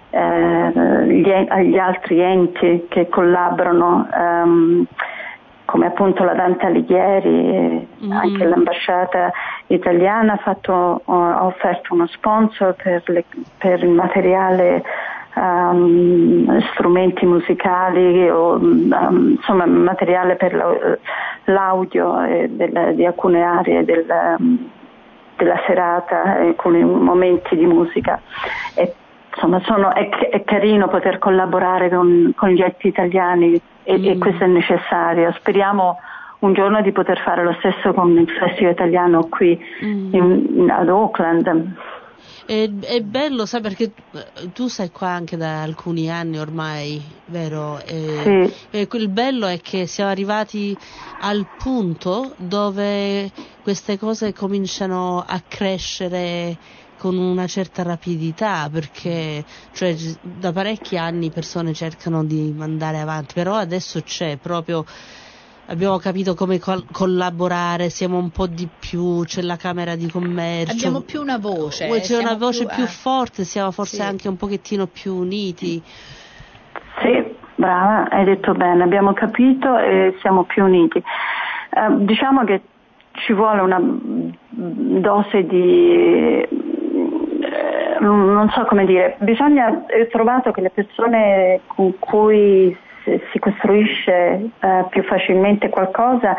eh, 0.10 1.06
gli, 1.08 1.30
gli, 1.30 1.78
altri 1.78 2.20
enti 2.20 2.86
che 2.90 3.08
collaborano. 3.10 4.08
Um, 4.14 4.88
come 5.68 5.86
appunto 5.86 6.24
la 6.24 6.34
Dante 6.34 6.66
Alighieri, 6.66 7.86
mm. 8.06 8.12
anche 8.12 8.46
l'ambasciata 8.46 9.34
italiana 9.68 10.34
ha, 10.34 10.38
fatto, 10.38 11.02
ha 11.04 11.46
offerto 11.46 11.94
uno 11.94 12.08
sponsor 12.08 12.74
per, 12.82 13.04
le, 13.08 13.26
per 13.58 13.84
il 13.84 13.90
materiale 13.90 14.82
um, 15.38 16.60
strumenti 16.72 17.26
musicali 17.26 18.30
o 18.30 18.54
um, 18.54 19.36
insomma 19.38 19.66
materiale 19.66 20.36
per 20.36 21.00
l'audio 21.46 22.16
del, 22.50 22.94
di 22.96 23.06
alcune 23.06 23.44
aree 23.44 23.86
del, 23.86 24.06
della 25.38 25.62
serata, 25.66 26.40
alcuni 26.40 26.84
momenti 26.84 27.56
di 27.56 27.66
musica. 27.66 28.20
E, 28.76 28.94
insomma, 29.34 29.62
sono, 29.62 29.94
è, 29.94 30.10
è, 30.10 30.44
carino 30.44 30.88
poter 30.88 31.20
collaborare 31.20 31.90
con, 31.90 32.34
con 32.36 32.50
gli 32.50 32.62
enti 32.62 32.88
italiani 32.88 33.60
e, 33.84 33.98
mm. 33.98 34.06
e 34.06 34.18
questo 34.18 34.44
è 34.44 34.48
necessario. 34.48 35.32
Speriamo 35.34 36.00
un 36.40 36.54
giorno 36.54 36.82
di 36.82 36.92
poter 36.92 37.20
fare 37.20 37.44
lo 37.44 37.56
stesso 37.60 37.94
con 37.94 38.18
il 38.18 38.30
Festival 38.30 38.74
Italiano 38.74 39.28
qui 39.30 39.58
mm. 39.84 40.14
in, 40.14 40.70
ad 40.70 40.90
Auckland. 40.90 41.76
È, 42.46 42.70
è, 42.70 43.02
bello, 43.02 43.46
sai, 43.46 43.62
perché 43.62 43.92
eh, 44.12 44.52
tu 44.54 44.68
sei 44.68 44.90
qua 44.92 45.10
anche 45.10 45.38
da 45.38 45.62
alcuni 45.62 46.10
anni 46.10 46.40
ormai, 46.40 47.02
vero? 47.26 47.80
E, 47.82 48.50
sì. 48.70 48.78
e 48.78 48.88
il 48.92 49.10
bello 49.10 49.48
è 49.48 49.60
che 49.60 49.88
siamo 49.88 50.10
arrivati 50.10 50.78
al 51.20 51.46
punto 51.58 52.34
dove 52.38 53.32
queste 53.62 53.98
cose 53.98 54.34
cominciano 54.34 55.24
a 55.26 55.42
crescere 55.48 56.58
con 56.98 57.18
una 57.18 57.46
certa 57.48 57.84
rapidità 57.84 58.70
perché 58.72 59.46
cioè, 59.72 59.96
da 60.22 60.52
parecchi 60.52 60.98
anni 60.98 61.30
persone 61.30 61.74
cercano 61.74 62.26
di 62.26 62.56
andare 62.58 63.00
avanti 63.00 63.34
però 63.36 63.56
adesso 63.56 64.02
c'è 64.02 64.38
proprio 64.38 64.84
abbiamo 65.68 65.98
capito 65.98 66.34
come 66.34 66.60
col- 66.60 66.86
collaborare, 66.92 67.90
siamo 67.90 68.18
un 68.18 68.30
po' 68.30 68.48
di 68.48 68.68
più, 68.80 69.24
c'è 69.26 69.42
la 69.42 69.56
Camera 69.56 69.96
di 69.96 70.10
Commercio. 70.10 70.74
Abbiamo 70.74 71.02
più 71.02 71.22
una 71.22 71.38
voce. 71.38 71.88
C'è 72.02 72.18
una 72.18 72.36
voce 72.36 72.66
più, 72.66 72.76
più 72.76 72.84
eh. 72.84 72.88
forte, 72.88 73.44
siamo 73.44 73.72
forse 73.72 73.98
sì. 73.98 74.02
anche 74.02 74.28
un 74.28 74.38
pochettino 74.38 74.88
più 74.88 75.14
uniti. 75.16 75.82
Sì, 77.02 77.36
brava, 77.56 78.10
hai 78.10 78.26
detto 78.26 78.54
bene, 78.54 78.84
abbiamo 78.84 79.14
capito 79.14 79.78
e 79.78 80.16
siamo 80.22 80.44
più 80.44 80.64
uniti. 80.64 80.98
Eh, 80.98 82.06
diciamo 82.06 82.44
che 82.44 82.62
ci 83.12 83.34
vuole 83.34 83.62
una 83.62 83.80
dose 83.82 85.46
di 85.46 86.46
eh, 87.40 88.00
non 88.00 88.50
so 88.54 88.64
come 88.66 88.86
dire, 88.86 89.18
bisogna, 89.20 89.70
ho 89.70 90.08
trovato 90.10 90.52
che 90.52 90.62
le 90.62 90.70
persone 90.70 91.62
con 91.68 91.98
cui 92.00 92.76
si 93.32 93.40
costruisce 93.40 94.50
eh, 94.60 94.86
più 94.90 95.04
facilmente 95.04 95.70
qualcosa. 95.70 96.36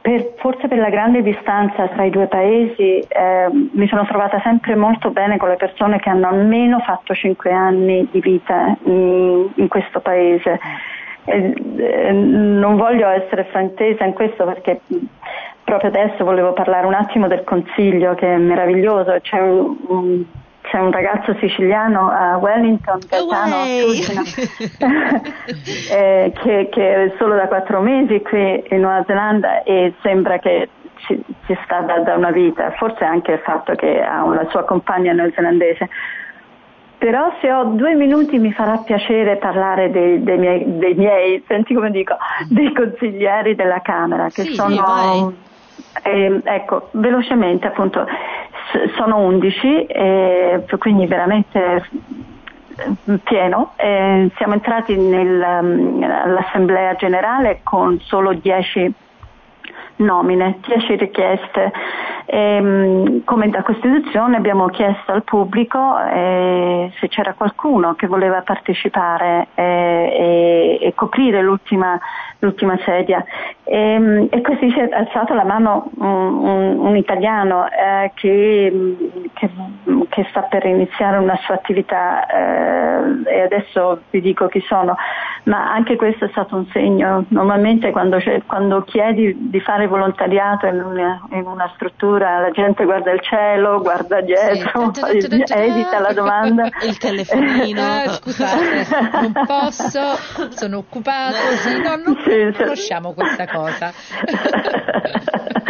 Per, 0.00 0.32
forse 0.38 0.66
per 0.66 0.78
la 0.78 0.88
grande 0.88 1.22
distanza 1.22 1.86
tra 1.88 2.04
i 2.04 2.10
due 2.10 2.26
paesi 2.26 3.00
eh, 3.00 3.50
mi 3.72 3.86
sono 3.86 4.06
trovata 4.06 4.40
sempre 4.40 4.74
molto 4.74 5.10
bene 5.10 5.36
con 5.36 5.50
le 5.50 5.56
persone 5.56 5.98
che 5.98 6.08
hanno 6.08 6.26
almeno 6.26 6.78
fatto 6.78 7.14
cinque 7.14 7.52
anni 7.52 8.08
di 8.10 8.20
vita 8.20 8.76
in, 8.84 9.50
in 9.54 9.68
questo 9.68 10.00
paese. 10.00 10.58
Eh, 11.24 12.12
non 12.12 12.76
voglio 12.76 13.08
essere 13.08 13.44
fraintesa 13.44 14.04
in 14.04 14.14
questo 14.14 14.46
perché 14.46 14.80
proprio 15.62 15.90
adesso 15.90 16.24
volevo 16.24 16.54
parlare 16.54 16.86
un 16.86 16.94
attimo 16.94 17.28
del 17.28 17.44
consiglio 17.44 18.14
che 18.14 18.32
è 18.32 18.36
meraviglioso, 18.38 19.16
c'è 19.20 19.38
un, 19.38 19.76
un 19.86 20.24
c'è 20.62 20.78
un 20.78 20.90
ragazzo 20.90 21.34
siciliano 21.38 22.10
a 22.10 22.36
Wellington, 22.36 23.00
Gaetano 23.08 23.64
eh, 25.90 26.32
che, 26.42 26.68
che, 26.70 27.04
è 27.04 27.12
solo 27.18 27.34
da 27.34 27.48
quattro 27.48 27.80
mesi 27.80 28.20
qui 28.22 28.62
in 28.68 28.80
Nuova 28.80 29.02
Zelanda 29.06 29.62
e 29.62 29.94
sembra 30.02 30.38
che 30.38 30.68
ci, 31.06 31.20
ci 31.46 31.58
sta 31.64 31.80
da, 31.80 32.00
da, 32.00 32.14
una 32.14 32.30
vita, 32.30 32.72
forse 32.72 33.04
anche 33.04 33.32
il 33.32 33.40
fatto 33.40 33.74
che 33.74 34.02
ha 34.02 34.22
una 34.22 34.46
sua 34.50 34.64
compagna 34.64 35.12
neozelandese. 35.12 35.88
però 36.98 37.32
se 37.40 37.50
ho 37.52 37.64
due 37.64 37.94
minuti 37.94 38.38
mi 38.38 38.52
farà 38.52 38.76
piacere 38.78 39.38
parlare 39.38 39.90
dei, 39.90 40.22
dei, 40.22 40.38
miei, 40.38 40.64
dei 40.78 40.94
miei, 40.94 41.42
senti 41.48 41.74
come 41.74 41.90
dico, 41.90 42.16
dei 42.48 42.72
consiglieri 42.74 43.54
della 43.54 43.80
Camera, 43.80 44.28
che 44.28 44.42
Sì, 44.42 44.54
sono... 44.54 44.76
vai. 44.76 45.48
Eh, 46.02 46.40
ecco, 46.44 46.90
velocemente 46.92 47.66
appunto, 47.66 48.06
s- 48.72 48.94
sono 48.96 49.18
11, 49.18 49.86
eh, 49.86 50.64
quindi 50.78 51.06
veramente 51.06 51.82
eh, 52.76 53.18
pieno. 53.22 53.74
Eh, 53.76 54.30
siamo 54.36 54.54
entrati 54.54 54.96
nell'assemblea 54.96 56.94
generale 56.94 57.60
con 57.62 57.98
solo 58.00 58.32
10 58.34 58.92
nomine, 60.00 60.58
10 60.66 60.96
richieste. 60.96 61.72
Ehm, 62.26 63.24
come 63.24 63.48
da 63.50 63.62
Costituzione 63.62 64.36
abbiamo 64.36 64.66
chiesto 64.66 65.10
al 65.12 65.24
pubblico 65.24 65.78
eh, 66.12 66.92
se 67.00 67.08
c'era 67.08 67.32
qualcuno 67.34 67.94
che 67.94 68.06
voleva 68.06 68.42
partecipare 68.42 69.48
eh, 69.54 70.78
e, 70.80 70.86
e 70.86 70.94
coprire 70.94 71.42
l'ultima, 71.42 71.98
l'ultima 72.38 72.78
sedia. 72.84 73.24
Ehm, 73.64 74.28
e 74.30 74.40
così 74.42 74.70
si 74.70 74.78
è 74.78 74.88
alzato 74.92 75.34
la 75.34 75.44
mano 75.44 75.90
un, 75.96 76.06
un- 76.44 76.78
un 76.78 76.96
italiano 76.96 77.66
eh, 77.68 78.10
che, 78.14 78.96
che- 79.34 79.50
che 80.08 80.26
sta 80.30 80.42
per 80.42 80.64
iniziare 80.66 81.18
una 81.18 81.36
sua 81.42 81.54
attività 81.54 82.26
eh, 82.26 83.22
e 83.36 83.40
adesso 83.42 84.02
vi 84.10 84.20
dico 84.20 84.46
chi 84.48 84.60
sono, 84.66 84.96
ma 85.44 85.72
anche 85.72 85.96
questo 85.96 86.24
è 86.24 86.28
stato 86.28 86.56
un 86.56 86.66
segno. 86.72 87.24
Normalmente 87.28 87.90
quando, 87.90 88.18
quando 88.46 88.82
chiedi 88.82 89.34
di 89.50 89.60
fare 89.60 89.86
volontariato 89.90 90.66
in 90.66 90.80
una, 90.80 91.20
in 91.32 91.46
una 91.46 91.70
struttura 91.74 92.38
la 92.40 92.50
gente 92.50 92.84
guarda 92.84 93.10
il 93.10 93.20
cielo, 93.20 93.80
guarda 93.80 94.20
dietro, 94.22 94.90
Sì. 94.94 95.00
poi 95.00 95.18
edita 95.18 96.00
la 96.00 96.12
domanda. 96.12 96.68
Il 96.82 96.96
telefonino. 96.96 97.80
Ah, 97.82 98.08
scusate, 98.16 98.86
non 99.20 99.32
posso, 99.46 100.00
sono 100.50 100.78
occupato, 100.78 101.34
sì, 101.62 101.80
no, 101.82 101.96
non 101.96 102.16
Sì, 102.24 102.56
conosciamo 102.56 103.12
questa 103.12 103.46
cosa. 103.46 103.92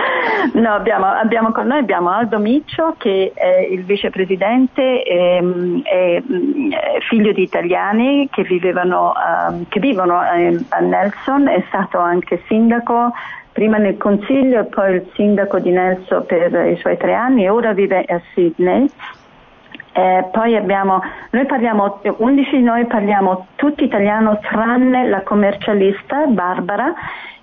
No, 0.52 0.74
abbiamo, 0.74 1.06
abbiamo 1.06 1.52
con 1.52 1.66
noi 1.66 1.78
abbiamo 1.78 2.10
Aldo 2.10 2.38
Miccio 2.38 2.94
che 2.98 3.32
è 3.34 3.66
il 3.70 3.84
vicepresidente, 3.84 5.02
ehm, 5.04 5.82
è, 5.82 6.20
mm, 6.20 6.70
figlio 7.08 7.32
di 7.32 7.42
italiani 7.42 8.28
che, 8.30 8.42
vivevano, 8.42 9.12
ehm, 9.14 9.66
che 9.68 9.80
vivono 9.80 10.22
eh, 10.32 10.58
a 10.68 10.78
Nelson, 10.80 11.48
è 11.48 11.62
stato 11.68 11.98
anche 11.98 12.42
sindaco 12.46 13.12
prima 13.52 13.78
nel 13.78 13.96
consiglio 13.96 14.60
e 14.60 14.64
poi 14.64 14.94
il 14.94 15.10
sindaco 15.14 15.58
di 15.58 15.70
Nelson 15.70 16.24
per 16.26 16.52
i 16.66 16.76
suoi 16.76 16.96
tre 16.96 17.14
anni 17.14 17.44
e 17.44 17.50
ora 17.50 17.72
vive 17.72 18.04
a 18.06 18.20
Sydney. 18.32 18.88
Eh, 19.92 20.28
poi 20.30 20.56
abbiamo, 20.56 21.02
noi 21.30 21.46
parliamo, 21.46 22.00
11 22.18 22.56
di 22.56 22.62
noi 22.62 22.86
parliamo 22.86 23.48
tutti 23.56 23.84
italiano 23.84 24.38
tranne 24.40 25.08
la 25.08 25.22
commercialista 25.22 26.26
Barbara 26.26 26.94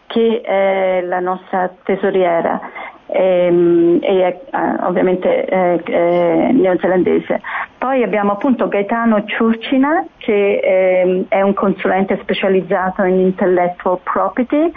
che 0.08 0.42
è 0.42 1.02
la 1.02 1.20
nostra 1.20 1.70
tesoriera 1.84 2.60
ehm, 3.08 4.00
e 4.02 4.24
è 4.24 4.40
eh, 4.56 4.86
ovviamente 4.86 5.46
eh, 5.46 5.82
eh, 5.86 6.52
neozelandese. 6.54 7.42
Poi 7.78 8.04
abbiamo 8.04 8.32
appunto 8.32 8.68
Gaetano 8.68 9.26
Ciurcina 9.26 10.06
che 10.18 10.60
ehm, 10.64 11.26
è 11.28 11.42
un 11.42 11.54
consulente 11.54 12.18
specializzato 12.22 13.04
in 13.04 13.20
intellectual 13.20 14.00
property 14.04 14.72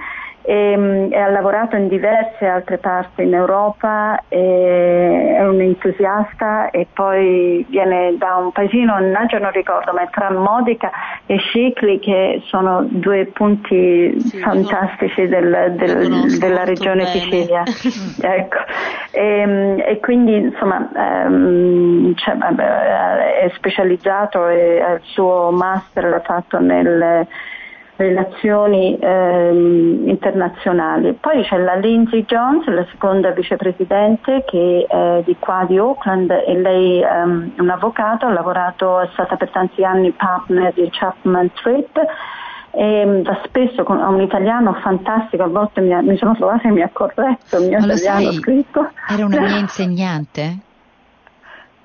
e, 0.51 1.09
e 1.13 1.17
ha 1.17 1.29
lavorato 1.31 1.77
in 1.77 1.87
diverse 1.87 2.45
altre 2.45 2.79
parti 2.79 3.23
in 3.23 3.35
Europa, 3.35 4.21
è 4.27 5.39
un 5.47 5.61
entusiasta 5.61 6.71
e 6.71 6.89
poi 6.93 7.65
viene 7.69 8.17
da 8.19 8.35
un 8.35 8.51
paesino, 8.51 8.95
mannaggia 8.95 9.39
non 9.39 9.53
ricordo, 9.53 9.93
ma 9.93 10.03
è 10.03 10.09
tra 10.11 10.29
Modica 10.33 10.91
e 11.27 11.37
Scicli 11.39 12.01
che 12.01 12.43
sono 12.47 12.85
due 12.89 13.27
punti 13.27 14.19
Sì, 14.21 14.39
fantastici 14.39 15.29
del- 15.29 15.75
del- 15.77 16.39
della 16.41 16.65
regione 16.65 17.05
bene. 17.05 17.07
Sicilia. 17.07 17.63
ecco. 18.21 18.59
e, 19.13 19.85
e 19.87 20.01
quindi 20.01 20.35
insomma 20.35 20.91
ehm, 20.97 22.13
cioè, 22.17 22.35
vabbè, 22.37 23.39
è 23.43 23.51
specializzato 23.55 24.49
e 24.49 24.79
il 24.79 25.01
suo 25.03 25.51
master 25.53 26.09
l'ha 26.09 26.21
fatto 26.21 26.59
nel 26.59 27.25
relazioni 28.01 28.97
ehm, 28.99 30.09
internazionali. 30.09 31.13
Poi 31.21 31.43
c'è 31.43 31.59
la 31.59 31.75
Lindsay 31.75 32.25
Jones, 32.25 32.67
la 32.67 32.87
seconda 32.91 33.31
vicepresidente 33.31 34.45
che 34.47 34.87
è 34.89 35.23
di 35.25 35.37
qua 35.39 35.65
di 35.69 35.77
Auckland 35.77 36.31
e 36.31 36.59
lei 36.59 37.03
ehm, 37.03 37.53
è 37.57 37.61
un 37.61 37.71
avvocato, 37.71 38.27
ha 38.27 38.33
lavorato, 38.33 39.01
è 39.01 39.09
stata 39.13 39.37
per 39.37 39.51
tanti 39.51 39.85
anni 39.85 40.11
partner 40.13 40.73
di 40.73 40.89
Chapman 40.91 41.53
Tripp 41.53 41.97
e 42.73 43.05
mm, 43.05 43.23
va 43.23 43.41
spesso 43.45 43.83
con, 43.83 43.99
un 43.99 44.21
italiano 44.21 44.73
fantastico, 44.75 45.43
a 45.43 45.49
volte 45.49 45.81
mi, 45.81 45.93
ha- 45.93 46.03
mi 46.03 46.17
sono 46.17 46.35
trovata 46.35 46.69
e 46.69 46.71
mi 46.71 46.83
ha 46.83 46.91
corretto 46.93 47.59
il 47.59 47.69
mio 47.69 47.79
lo 47.79 47.85
italiano 47.85 48.31
sai, 48.31 48.35
scritto. 48.35 48.91
Era 49.09 49.25
una 49.27 49.41
mia 49.45 49.59
insegnante? 49.59 50.59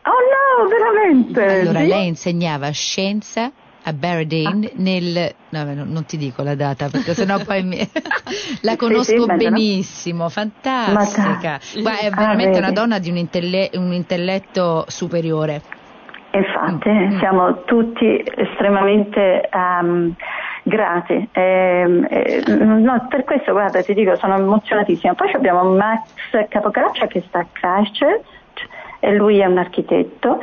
Oh 0.03 0.63
no, 0.63 0.67
veramente? 0.69 1.43
Allora, 1.43 1.79
Sì? 1.79 1.87
lei 1.87 2.07
insegnava 2.07 2.69
scienza 2.69 3.51
a 3.85 3.89
Aberdeen 3.89 4.69
nel... 4.75 5.33
No, 5.49 5.63
no, 5.63 5.83
non 5.85 6.05
ti 6.05 6.17
dico 6.17 6.41
la 6.43 6.55
data 6.55 6.89
perché 6.89 7.13
sennò 7.13 7.39
poi 7.39 7.63
mi... 7.63 7.77
la 8.61 8.71
sì, 8.71 8.77
conosco 8.77 9.13
immagino. 9.13 9.51
benissimo, 9.51 10.29
fantastica. 10.29 11.59
Ma 11.75 11.81
Guarda, 11.81 11.99
è 12.01 12.07
Ah, 12.07 12.15
veramente 12.15 12.57
una 12.57 12.67
vedi. 12.67 12.79
donna 12.79 12.99
di 12.99 13.09
un, 13.09 13.17
intelle- 13.17 13.69
un 13.75 13.93
intelletto 13.93 14.85
superiore. 14.87 15.61
Infatti, 16.31 16.89
Mm. 16.89 17.17
siamo 17.19 17.63
tutti 17.63 18.21
estremamente 18.35 19.47
ehm, 19.49 20.13
grati. 20.63 21.29
Ehm, 21.31 22.05
eh, 22.09 22.43
no, 22.47 23.05
per 23.07 23.23
questo, 23.23 23.53
guarda, 23.53 23.81
ti 23.81 23.93
dico, 23.93 24.17
sono 24.17 24.35
emozionatissima. 24.35 25.13
Poi 25.13 25.31
abbiamo 25.31 25.63
Max 25.75 26.09
Capocaccia 26.49 27.07
che 27.07 27.23
sta 27.27 27.39
a 27.39 27.45
Christchurch 27.51 28.23
e 28.99 29.13
lui 29.13 29.39
è 29.39 29.45
un 29.45 29.57
architetto 29.59 30.39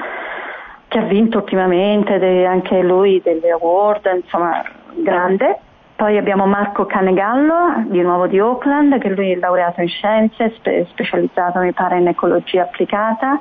che 0.92 0.98
ha 0.98 1.04
vinto 1.04 1.38
ultimamente 1.38 2.18
de- 2.18 2.44
anche 2.44 2.82
lui 2.82 3.18
degli 3.24 3.48
award, 3.48 4.10
insomma, 4.22 4.62
grande. 4.96 5.58
Poi 5.96 6.18
abbiamo 6.18 6.44
Marco 6.44 6.84
Canegallo, 6.84 7.84
di 7.86 8.02
nuovo 8.02 8.26
di 8.26 8.38
Auckland, 8.38 8.98
che 8.98 9.08
lui 9.08 9.32
è 9.32 9.36
laureato 9.36 9.80
in 9.80 9.88
scienze, 9.88 10.52
spe- 10.56 10.86
specializzato 10.90 11.60
mi 11.60 11.72
pare 11.72 11.96
in 11.96 12.08
ecologia 12.08 12.64
applicata, 12.64 13.38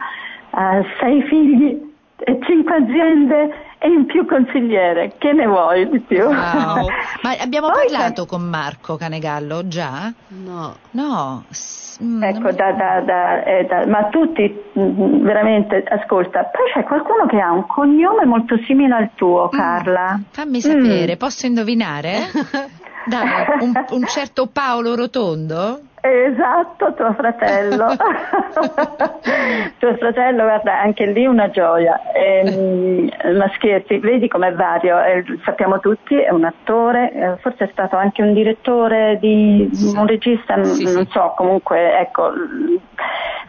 ha 0.52 0.82
sei 1.02 1.24
figli 1.24 1.91
e 2.24 2.40
cinque 2.44 2.76
aziende 2.76 3.50
e 3.80 3.88
in 3.88 4.06
più 4.06 4.26
consigliere. 4.26 5.14
Che 5.18 5.34
ne 5.34 5.46
vuoi 5.48 5.90
di 5.90 6.00
più? 6.00 6.24
Wow. 6.24 6.88
Ma 7.24 7.32
abbiamo 7.40 7.70
Poi 7.72 7.88
parlato 7.88 8.26
con 8.26 8.42
Marco 8.44 8.96
Canegallo 8.96 9.68
già? 9.68 10.12
No. 10.28 10.76
No. 10.92 11.44
S- 11.50 12.00
mm, 12.04 12.24
Ecco, 12.24 12.52
da- 12.52 12.72
da- 12.74 13.02
da- 13.02 13.44
eh, 13.44 13.66
da- 13.66 13.86
ma 13.88 14.06
tutti 14.10 14.44
mm, 14.78 15.24
veramente, 15.24 15.84
ascolta, 15.88 16.44
poi 16.44 16.72
c'è 16.74 16.84
qualcuno 16.84 17.26
che 17.28 17.40
ha 17.40 17.52
un 17.52 17.66
cognome 17.66 18.26
molto 18.26 18.56
simile 18.66 18.94
al 18.96 19.10
tuo, 19.16 19.50
Carla. 19.50 20.20
Fammi 20.32 20.62
sapere, 20.62 21.14
Mm. 21.16 21.18
posso 21.18 21.46
indovinare? 21.48 22.18
Dai, 23.04 23.28
un, 23.62 23.72
un 23.90 24.06
certo 24.06 24.46
Paolo 24.46 24.94
Rotondo? 24.96 25.80
Esatto, 26.04 26.94
tuo 26.96 27.14
fratello. 27.14 27.96
tuo 29.78 29.96
fratello, 29.98 30.44
guarda, 30.44 30.80
anche 30.82 31.06
lì 31.06 31.28
una 31.28 31.50
gioia. 31.52 32.00
Ehm, 32.14 33.08
ma 33.38 33.48
scherzi, 33.54 34.00
vedi 34.00 34.28
com'è 34.28 34.52
vario, 34.54 35.00
eh, 35.00 35.24
sappiamo 35.46 35.80
tutti, 35.80 36.16
è 36.16 36.32
un 36.32 36.46
attore, 36.46 37.12
eh, 37.14 37.38
forse 37.42 37.66
è 37.66 37.70
stato 37.72 37.98
anche 37.98 38.24
un 38.24 38.34
direttore 38.34 39.18
di 39.22 39.70
Sì. 39.74 39.96
un 39.96 40.08
regista, 40.08 40.56
Sì, 40.64 40.84
non 40.84 41.06
sì. 41.06 41.12
so, 41.12 41.34
comunque 41.38 41.96
ecco, 42.00 42.32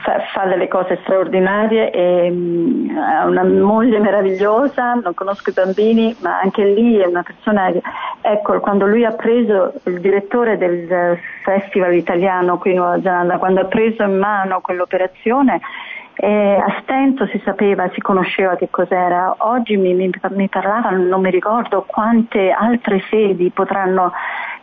fa, 0.02 0.20
fa 0.32 0.44
delle 0.44 0.68
cose 0.68 0.98
straordinarie 1.02 1.90
e 1.90 2.30
mm, 2.30 2.96
ha 2.98 3.24
una 3.24 3.44
moglie 3.44 3.98
meravigliosa, 3.98 4.94
non 4.94 5.14
conosco 5.14 5.50
i 5.50 5.54
bambini, 5.54 6.14
ma 6.20 6.40
anche 6.40 6.64
lì 6.64 6.98
è 6.98 7.06
una 7.06 7.22
persona 7.22 7.72
ecco, 8.20 8.60
quando 8.60 8.86
lui 8.86 9.04
ha 9.04 9.12
preso 9.12 9.72
il 9.84 10.00
direttore 10.00 10.58
del 10.58 10.90
eh, 10.90 11.20
Festival 11.44 11.94
italiano 11.94 12.58
qui 12.58 12.72
in 12.72 12.78
Nuova 12.78 13.00
Zelanda, 13.00 13.38
quando 13.38 13.60
ha 13.60 13.66
preso 13.66 14.02
in 14.02 14.18
mano 14.18 14.60
quell'operazione, 14.60 15.60
eh, 16.14 16.56
a 16.56 16.80
stento 16.82 17.26
si 17.26 17.40
sapeva, 17.44 17.88
si 17.92 18.00
conosceva 18.00 18.56
che 18.56 18.68
cos'era. 18.70 19.34
Oggi 19.38 19.76
mi, 19.76 19.94
mi, 19.94 20.10
mi 20.30 20.48
parlavano, 20.48 21.02
non 21.02 21.20
mi 21.20 21.30
ricordo 21.30 21.84
quante 21.86 22.50
altre 22.50 23.02
sedi 23.08 23.50
potranno, 23.50 24.12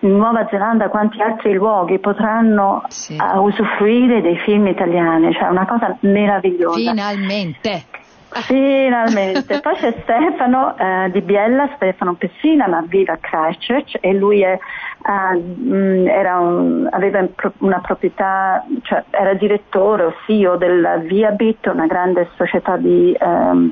in 0.01 0.15
Nuova 0.15 0.47
Zelanda, 0.49 0.89
quanti 0.89 1.21
altri 1.21 1.53
luoghi 1.53 1.99
potranno 1.99 2.83
Sì. 2.87 3.15
eh, 3.15 3.37
usufruire 3.37 4.21
dei 4.21 4.37
film 4.37 4.67
italiani, 4.67 5.33
cioè 5.33 5.49
una 5.49 5.65
cosa 5.65 5.97
meravigliosa. 6.01 6.77
Finalmente. 6.91 7.83
Finalmente. 8.31 9.59
Poi 9.59 9.75
c'è 9.75 9.93
Stefano 10.03 10.77
eh, 10.77 11.09
di 11.11 11.21
Biella, 11.21 11.69
Stefano 11.75 12.13
Pessina, 12.13 12.67
ma 12.67 12.83
vive 12.87 13.13
a 13.13 13.17
Christchurch 13.17 13.97
e 13.99 14.13
lui 14.13 14.41
è, 14.41 14.51
eh, 14.53 15.35
un- 15.35 16.87
aveva 16.91 17.27
una 17.59 17.79
proprietà, 17.79 18.63
cioè 18.83 19.03
era 19.09 19.33
direttore 19.33 20.03
o 20.03 20.13
CEO 20.25 20.57
della 20.57 20.97
Viabit, 20.97 21.65
una 21.67 21.87
grande 21.87 22.29
società 22.35 22.77
di 22.77 23.15
ehm, 23.19 23.71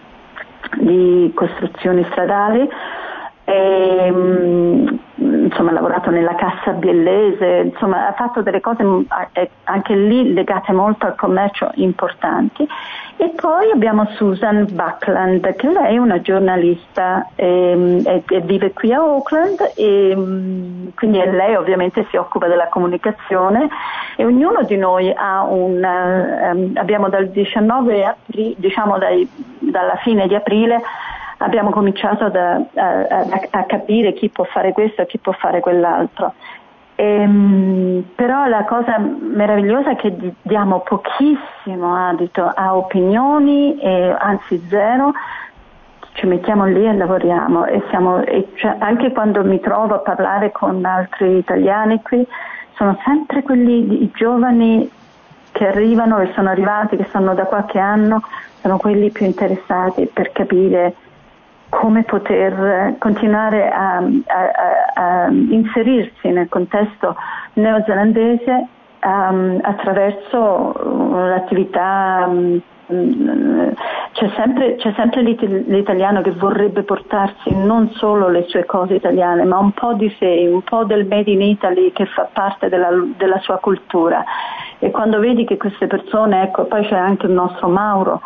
di 0.80 1.32
costruzioni 1.34 2.04
stradali 2.12 2.68
e, 3.46 4.12
mm, 4.12 4.88
insomma, 5.18 5.72
ha 5.72 5.74
lavorato 5.74 6.10
nella 6.10 6.36
cassa 6.36 6.72
biellese, 6.72 7.72
insomma, 7.72 8.08
ha 8.08 8.14
fatto 8.14 8.42
delle 8.42 8.62
cose 8.62 8.84
mm, 8.84 9.02
anche 9.64 9.96
lì 9.96 10.34
legate 10.34 10.72
molto 10.72 11.06
al 11.06 11.16
commercio 11.16 11.72
importanti. 11.76 12.68
E 13.20 13.30
poi 13.36 13.72
abbiamo 13.72 14.06
Susan 14.16 14.68
Buckland, 14.70 15.56
che 15.56 15.68
lei 15.72 15.96
è 15.96 15.98
una 15.98 16.22
giornalista 16.22 17.30
e, 17.36 18.02
e, 18.06 18.24
e 18.28 18.42
vive 18.42 18.74
qui 18.74 18.94
a 18.94 19.00
Auckland 19.00 19.74
e 19.76 20.14
mm, 20.16 20.88
quindi 20.96 21.18
lei 21.18 21.56
ovviamente 21.56 22.06
si 22.10 22.18
occupa 22.18 22.48
della 22.48 22.68
comunicazione 22.68 23.70
e 24.16 24.24
ognuno 24.24 24.62
di 24.64 24.78
noi 24.78 25.12
ha 25.16 25.44
un, 25.44 25.84
um, 25.84 26.72
abbiamo 26.76 27.10
dal 27.10 27.30
19 27.30 28.06
aprile, 28.06 28.54
diciamo 28.58 29.00
dai, 29.00 29.28
dalla 29.60 29.96
fine 29.98 30.28
di 30.28 30.36
aprile 30.36 30.82
abbiamo 31.38 31.70
cominciato 31.70 32.26
a, 32.26 32.56
a, 32.56 33.40
a, 33.52 33.64
capire 33.66 34.14
chi 34.14 34.30
può 34.30 34.44
fare 34.46 34.72
questo 34.72 35.02
e 35.02 35.06
chi 35.06 35.18
può 35.18 35.34
fare 35.34 35.60
quell'altro. 35.60 36.34
E, 36.96 37.06
ehm, 37.06 38.04
però 38.16 38.46
la 38.48 38.64
cosa 38.66 38.98
meravigliosa 38.98 39.92
è 39.92 39.96
che 39.96 40.34
diamo 40.42 40.80
pochissimo 40.80 41.96
adito 41.96 42.52
a 42.54 42.76
opinioni, 42.76 43.78
e, 43.80 44.16
anzi 44.18 44.58
zero, 44.68 45.14
ci 46.14 46.26
mettiamo 46.26 46.66
lì 46.66 46.84
e 46.84 46.96
lavoriamo 46.96 47.66
e, 47.66 47.84
siamo, 47.90 48.24
e 48.24 48.50
cioè, 48.56 48.76
anche 48.80 49.12
quando 49.12 49.44
mi 49.44 49.60
trovo 49.60 49.96
a 49.96 50.00
parlare 50.00 50.52
con 50.52 50.84
altri 50.84 51.38
italiani 51.38 52.02
qui 52.02 52.26
sono 52.74 52.98
sempre 53.06 53.44
quelli 53.44 54.04
i 54.04 54.12
giovani 54.14 54.90
che 55.52 55.68
arrivano 55.68 56.20
e 56.20 56.32
sono 56.34 56.50
arrivati, 56.50 56.98
che 56.98 57.06
stanno 57.10 57.34
da 57.34 57.46
qualche 57.46 57.80
anno, 57.80 58.22
sono 58.62 58.78
quelli 58.78 59.12
più 59.12 59.26
interessati 59.26 60.08
per 60.12 60.32
capire 60.32 60.94
come 61.70 62.04
poter 62.04 62.96
continuare 63.00 63.70
a, 63.70 63.98
a, 63.98 64.06
a 64.94 65.28
inserirsi 65.30 66.30
nel 66.30 66.48
contesto 66.50 67.16
neozelandese 67.54 68.68
um, 69.04 69.60
attraverso 69.62 70.74
l'attività 71.14 72.26
um, 72.28 72.62
c'è 72.88 74.32
sempre, 74.36 74.78
c'è 74.78 74.94
sempre, 74.96 75.22
l'italiano 75.22 76.22
che 76.22 76.32
vorrebbe 76.32 76.84
portarsi 76.84 77.54
non 77.54 77.92
solo 77.92 78.30
le 78.30 78.46
sue 78.48 78.66
cose 78.66 78.96
italiane, 78.96 79.44
ma 79.44 79.58
un 79.58 79.74
po' 79.74 79.94
di 79.94 80.10
sé, 80.18 80.48
un 80.50 80.62
po' 80.62 80.86
del 80.86 81.06
Made 81.06 81.30
in 81.30 81.42
Italy 81.42 81.92
che 81.92 82.06
fa 82.06 82.30
parte 82.32 82.70
della, 82.70 82.90
della 83.18 83.40
sua 83.40 83.58
cultura. 83.58 84.24
E 84.80 84.90
quando 84.90 85.20
vedi 85.20 85.44
che 85.44 85.58
queste 85.58 85.88
persone, 85.88 86.44
ecco, 86.44 86.64
poi 86.64 86.86
c'è 86.88 86.96
anche 86.96 87.26
il 87.26 87.34
nostro 87.34 87.68
Mauro, 87.68 88.22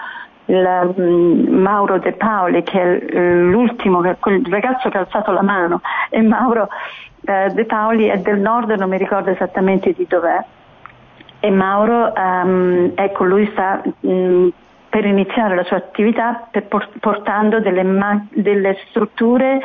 il, 0.45 0.93
um, 0.95 1.47
Mauro 1.61 1.99
De 1.99 2.13
Paoli, 2.13 2.63
che 2.63 2.81
è 2.81 3.19
l'ultimo, 3.19 4.01
quel 4.19 4.45
ragazzo 4.49 4.89
che 4.89 4.97
ha 4.97 5.01
alzato 5.01 5.31
la 5.31 5.41
mano, 5.41 5.81
e 6.09 6.21
Mauro 6.21 6.69
eh, 7.25 7.49
De 7.53 7.65
Paoli 7.65 8.07
è 8.07 8.17
del 8.17 8.39
nord, 8.39 8.71
non 8.71 8.89
mi 8.89 8.97
ricordo 8.97 9.29
esattamente 9.29 9.93
di 9.93 10.05
dov'è. 10.07 10.43
E 11.39 11.49
Mauro, 11.49 12.13
um, 12.15 12.91
ecco, 12.95 13.23
lui 13.23 13.47
sta 13.51 13.81
um, 14.01 14.51
per 14.89 15.05
iniziare 15.05 15.55
la 15.55 15.63
sua 15.63 15.77
attività 15.77 16.49
portando 16.99 17.59
delle, 17.59 17.83
ma- 17.83 18.25
delle 18.29 18.77
strutture 18.89 19.61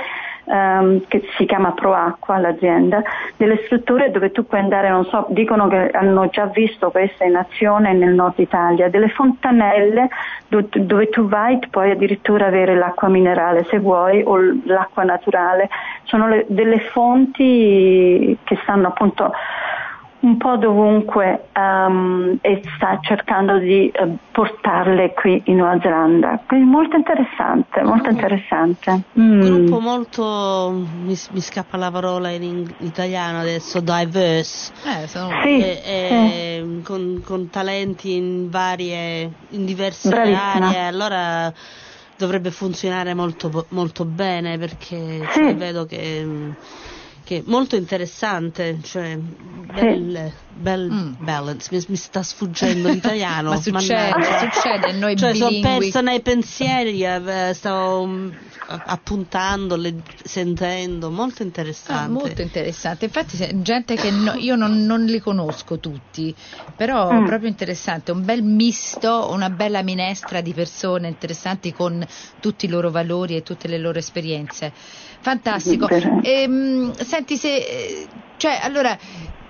um, 0.46 1.02
che 1.08 1.22
si 1.36 1.44
chiama 1.46 1.72
Proacqua 1.72 2.38
l'azienda, 2.38 3.02
delle 3.36 3.60
strutture 3.64 4.10
dove 4.10 4.32
tu 4.32 4.46
puoi 4.46 4.60
andare, 4.60 4.88
non 4.88 5.04
so, 5.04 5.26
dicono 5.28 5.68
che 5.68 5.90
hanno 5.90 6.28
già 6.28 6.46
visto 6.46 6.90
questa 6.90 7.24
in 7.24 7.36
azione 7.36 7.92
nel 7.92 8.14
nord 8.14 8.38
Italia, 8.38 8.88
delle 8.88 9.08
fontanelle 9.08 10.08
dove, 10.48 10.68
dove 10.72 11.08
tu 11.08 11.28
vai 11.28 11.58
e 11.60 11.68
puoi 11.68 11.90
addirittura 11.90 12.46
avere 12.46 12.74
l'acqua 12.74 13.08
minerale 13.08 13.64
se 13.64 13.78
vuoi 13.78 14.22
o 14.24 14.36
l'acqua 14.64 15.02
naturale, 15.04 15.68
sono 16.04 16.28
le, 16.28 16.44
delle 16.48 16.80
fonti 16.80 18.36
che 18.44 18.58
stanno 18.62 18.88
appunto 18.88 19.32
un 20.26 20.36
po' 20.38 20.56
dovunque 20.56 21.46
um, 21.54 22.36
e 22.40 22.60
sta 22.74 22.98
cercando 23.00 23.58
di 23.58 23.92
uh, 23.96 24.18
portarle 24.32 25.12
qui 25.14 25.40
in 25.46 25.58
Nuova 25.58 25.78
Zelanda. 25.80 26.40
Quindi 26.44 26.68
molto 26.68 26.96
interessante, 26.96 27.82
molto 27.82 28.10
interessante. 28.10 29.02
Un 29.12 29.36
mm. 29.36 29.40
gruppo 29.40 29.78
molto, 29.78 30.84
mi, 31.04 31.16
mi, 31.30 31.40
scappa 31.40 31.76
la 31.76 31.92
parola 31.92 32.30
in, 32.30 32.42
in 32.42 32.66
italiano 32.80 33.38
adesso, 33.38 33.78
diverse, 33.78 34.72
eh, 34.84 35.06
sono... 35.06 35.28
sì, 35.42 35.60
e, 35.60 35.82
e, 35.84 36.64
sì. 36.64 36.82
Con, 36.82 37.22
con, 37.24 37.48
talenti 37.48 38.16
in 38.16 38.50
varie, 38.50 39.30
in 39.50 39.64
diverse 39.64 40.08
Bravissima. 40.08 40.66
aree, 40.66 40.86
allora 40.86 41.52
dovrebbe 42.18 42.50
funzionare 42.50 43.14
molto, 43.14 43.66
molto 43.68 44.04
bene 44.04 44.58
perché 44.58 45.24
sì. 45.32 45.52
vedo 45.52 45.86
che 45.86 46.26
che 47.26 47.38
è 47.38 47.42
molto 47.46 47.74
interessante, 47.74 48.78
cioè 48.84 49.18
bel, 49.18 50.32
bel 50.54 50.88
mm. 50.88 51.12
balance, 51.24 51.68
mi, 51.72 51.84
mi, 51.88 51.96
sta 51.96 52.22
sfuggendo 52.22 52.88
l'italiano. 52.88 53.50
Ma 53.50 53.60
succede, 53.60 54.22
succede, 54.48 54.92
noi 54.92 55.16
cioè, 55.16 55.34
sono 55.34 55.58
persa 55.60 56.02
nei 56.02 56.20
pensieri, 56.20 57.02
eh, 57.02 57.50
stavo 57.52 58.06
mm, 58.06 58.30
appuntando, 58.68 59.76
sentendo, 60.22 61.10
molto 61.10 61.42
interessante. 61.42 62.04
Ah, 62.04 62.08
molto 62.08 62.42
interessante, 62.42 63.06
infatti 63.06 63.60
gente 63.60 63.96
che 63.96 64.12
no, 64.12 64.34
io 64.34 64.54
non, 64.54 64.84
non, 64.86 65.04
li 65.04 65.18
conosco 65.18 65.80
tutti, 65.80 66.32
però 66.76 67.12
mm. 67.12 67.24
proprio 67.26 67.48
interessante, 67.48 68.12
un 68.12 68.24
bel 68.24 68.44
misto, 68.44 69.30
una 69.32 69.50
bella 69.50 69.82
minestra 69.82 70.40
di 70.40 70.54
persone 70.54 71.08
interessanti 71.08 71.72
con 71.72 72.06
tutti 72.38 72.66
i 72.66 72.68
loro 72.68 72.92
valori 72.92 73.34
e 73.34 73.42
tutte 73.42 73.66
le 73.66 73.78
loro 73.78 73.98
esperienze. 73.98 74.72
Fantastico. 75.26 75.88
Ehm, 76.22 76.92
senti 77.16 77.36
se, 77.36 78.06
cioè, 78.36 78.58
allora, 78.62 78.94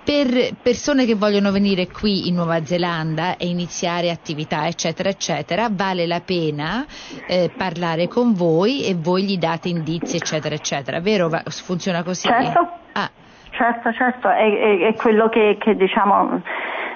per 0.04 0.54
persone 0.62 1.04
che 1.04 1.16
vogliono 1.16 1.50
venire 1.50 1.88
qui 1.88 2.28
in 2.28 2.36
Nuova 2.36 2.64
Zelanda 2.64 3.36
e 3.36 3.48
iniziare 3.48 4.10
attività, 4.10 4.68
eccetera, 4.68 5.08
eccetera, 5.08 5.66
vale 5.70 6.06
la 6.06 6.20
pena 6.20 6.86
eh, 7.26 7.50
parlare 7.56 8.06
con 8.06 8.34
voi 8.34 8.84
e 8.84 8.94
voi 8.94 9.24
gli 9.24 9.36
date 9.36 9.68
indizi, 9.68 10.16
eccetera, 10.16 10.54
eccetera. 10.54 11.00
Vero? 11.00 11.28
Va, 11.28 11.42
funziona 11.44 12.04
così? 12.04 12.28
Certo. 12.28 12.68
Ah. 12.92 13.10
Certo, 13.50 13.90
certo, 13.94 14.28
è, 14.28 14.52
è, 14.52 14.78
è 14.88 14.94
quello 14.94 15.30
che, 15.30 15.56
che 15.58 15.74
diciamo 15.76 16.42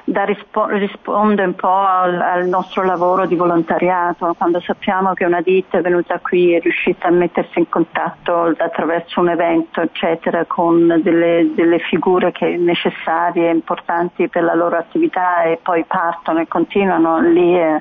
da 0.04 0.24
rispo- 0.24 0.66
risponde 0.66 1.44
un 1.44 1.54
po' 1.54 1.68
al, 1.68 2.20
al, 2.20 2.46
nostro 2.46 2.82
lavoro 2.84 3.26
di 3.26 3.36
volontariato, 3.36 4.34
quando 4.36 4.60
sappiamo 4.60 5.12
che 5.14 5.24
una 5.24 5.40
ditta 5.40 5.78
è 5.78 5.80
venuta 5.80 6.18
qui 6.18 6.54
e 6.54 6.58
è 6.58 6.60
riuscita 6.60 7.08
a 7.08 7.10
mettersi 7.10 7.58
in 7.58 7.68
contatto 7.68 8.54
attraverso 8.56 9.20
un 9.20 9.30
evento, 9.30 9.80
eccetera, 9.80 10.44
con 10.46 11.00
delle, 11.02 11.50
delle 11.54 11.78
figure 11.78 12.32
che 12.32 12.56
necessarie, 12.56 13.50
importanti 13.50 14.28
per 14.28 14.42
la 14.42 14.54
loro 14.54 14.76
attività 14.76 15.42
e 15.42 15.58
poi 15.62 15.84
partono 15.84 16.40
e 16.40 16.48
continuano, 16.48 17.20
lì 17.20 17.54
è, 17.54 17.80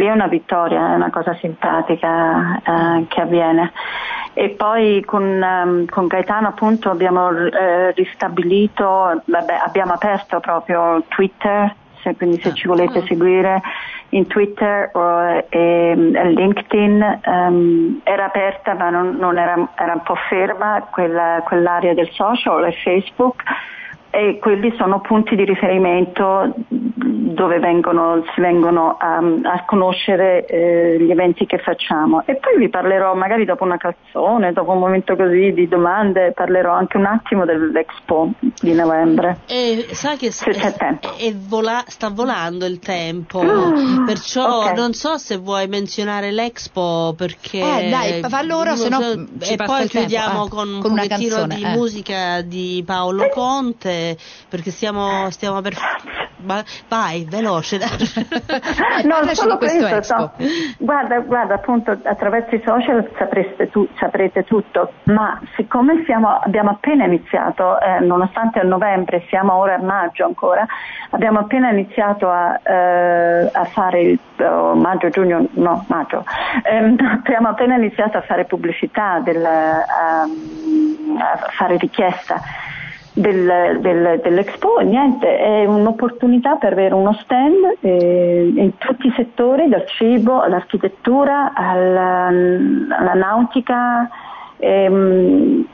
lì 0.00 0.06
è 0.06 0.10
una 0.10 0.28
vittoria, 0.28 0.92
è 0.92 0.94
una 0.94 1.10
cosa 1.10 1.34
simpatica 1.34 2.56
eh, 2.56 3.04
che 3.08 3.20
avviene. 3.20 3.70
E 4.32 4.50
poi 4.50 5.04
con, 5.04 5.22
um, 5.22 5.84
con 5.86 6.06
Gaetano 6.06 6.48
appunto 6.48 6.88
abbiamo 6.88 7.30
eh, 7.30 7.92
ristabilito, 7.92 9.20
vabbè, 9.24 9.60
abbiamo 9.62 9.92
aperto 9.92 10.40
proprio 10.40 11.02
Twitter, 11.08 11.74
se, 12.00 12.16
quindi 12.16 12.40
se 12.40 12.54
ci 12.54 12.66
volete 12.66 13.00
ah. 13.00 13.06
seguire 13.06 13.60
in 14.10 14.26
Twitter 14.26 14.90
o 14.94 15.44
e, 15.48 15.94
LinkedIn 15.94 17.20
um, 17.26 18.00
era 18.02 18.24
aperta 18.24 18.74
ma 18.74 18.88
non, 18.88 19.16
non 19.16 19.36
era, 19.36 19.68
era, 19.76 19.92
un 19.92 20.02
po' 20.02 20.16
ferma 20.28 20.86
quella, 20.90 21.42
quell'area 21.44 21.92
del 21.92 22.08
social 22.10 22.64
e 22.64 22.72
Facebook 22.82 23.42
e 24.10 24.38
quelli 24.40 24.74
sono 24.76 25.00
punti 25.00 25.36
di 25.36 25.44
riferimento 25.44 26.52
dove 26.66 27.60
vengono, 27.60 28.24
si 28.34 28.40
vengono 28.40 28.96
a, 28.98 29.18
a 29.18 29.64
conoscere 29.64 30.44
eh, 30.46 30.96
gli 31.00 31.10
eventi 31.10 31.46
che 31.46 31.58
facciamo 31.58 32.22
e 32.26 32.34
poi 32.36 32.58
vi 32.58 32.68
parlerò 32.68 33.14
magari 33.14 33.44
dopo 33.44 33.62
una 33.62 33.76
canzone, 33.76 34.52
dopo 34.52 34.72
un 34.72 34.80
momento 34.80 35.14
così 35.14 35.52
di 35.52 35.68
domande, 35.68 36.32
parlerò 36.32 36.72
anche 36.72 36.96
un 36.96 37.06
attimo 37.06 37.44
dell'Expo 37.44 38.32
di 38.60 38.72
novembre. 38.72 39.38
E 39.46 39.86
sai 39.92 40.16
che 40.16 40.32
se 40.32 40.50
c'è 40.50 40.72
tempo. 40.72 41.16
È, 41.16 41.28
è 41.28 41.34
vola, 41.34 41.84
sta 41.86 42.10
volando 42.10 42.66
il 42.66 42.80
tempo, 42.80 43.38
uh, 43.38 44.04
perciò 44.04 44.58
okay. 44.58 44.74
non 44.74 44.92
so 44.92 45.16
se 45.18 45.36
vuoi 45.36 45.68
menzionare 45.68 46.32
l'Expo 46.32 47.14
perché... 47.16 47.58
Eh 47.58 47.88
dai, 47.90 48.20
fallo 48.28 48.56
ora, 48.56 48.74
se 48.74 48.88
no 48.88 48.98
E 49.40 49.56
poi 49.56 49.86
chiudiamo 49.86 50.46
eh, 50.46 50.48
con, 50.48 50.78
con 50.80 50.90
un 50.90 50.96
pochettino 50.96 51.36
canzone, 51.36 51.54
di 51.54 51.62
eh. 51.62 51.76
musica 51.76 52.40
di 52.42 52.82
Paolo 52.84 53.28
Conte 53.28 53.99
perché 54.48 54.70
stiamo, 54.70 55.30
stiamo 55.30 55.60
per 55.60 55.74
vai, 56.88 57.26
veloce. 57.28 57.78
no, 59.04 59.34
solo 59.34 59.56
questo, 59.58 59.86
questo 59.86 60.16
no. 60.16 60.32
Guarda, 60.78 61.18
guarda, 61.20 61.54
appunto 61.54 61.96
attraverso 62.02 62.54
i 62.54 62.62
social 62.64 63.08
tu, 63.70 63.86
saprete 63.98 64.44
tutto, 64.44 64.92
ma 65.04 65.40
siccome 65.56 66.02
siamo, 66.04 66.28
abbiamo 66.28 66.70
appena 66.70 67.04
iniziato, 67.04 67.80
eh, 67.80 68.00
nonostante 68.00 68.60
a 68.60 68.62
novembre, 68.62 69.24
siamo 69.28 69.54
ora 69.54 69.74
a 69.74 69.82
maggio 69.82 70.24
ancora, 70.24 70.66
abbiamo 71.10 71.40
appena 71.40 71.70
iniziato 71.70 72.28
a, 72.30 72.58
eh, 72.62 73.50
a 73.52 73.64
fare 73.64 74.00
il 74.00 74.18
oh, 74.38 74.74
maggio, 74.74 75.08
giugno, 75.10 75.46
no, 75.52 75.84
maggio, 75.88 76.24
eh, 76.62 76.78
abbiamo 76.78 77.48
appena 77.48 77.76
iniziato 77.76 78.16
a 78.18 78.22
fare 78.22 78.44
pubblicità, 78.44 79.20
del, 79.20 79.44
a, 79.44 80.22
a 80.22 80.28
fare 81.50 81.76
richiesta 81.76 82.40
del, 83.12 83.78
del, 83.80 84.20
dell'Expo, 84.22 84.78
niente, 84.80 85.38
è 85.38 85.64
un'opportunità 85.64 86.56
per 86.56 86.72
avere 86.72 86.94
uno 86.94 87.12
stand 87.14 87.78
eh, 87.80 88.52
in 88.54 88.76
tutti 88.78 89.08
i 89.08 89.12
settori, 89.16 89.68
dal 89.68 89.86
cibo 89.86 90.40
all'architettura, 90.40 91.52
alla, 91.54 92.26
alla 92.26 93.14
nautica. 93.14 94.08
Ehm, 94.58 95.66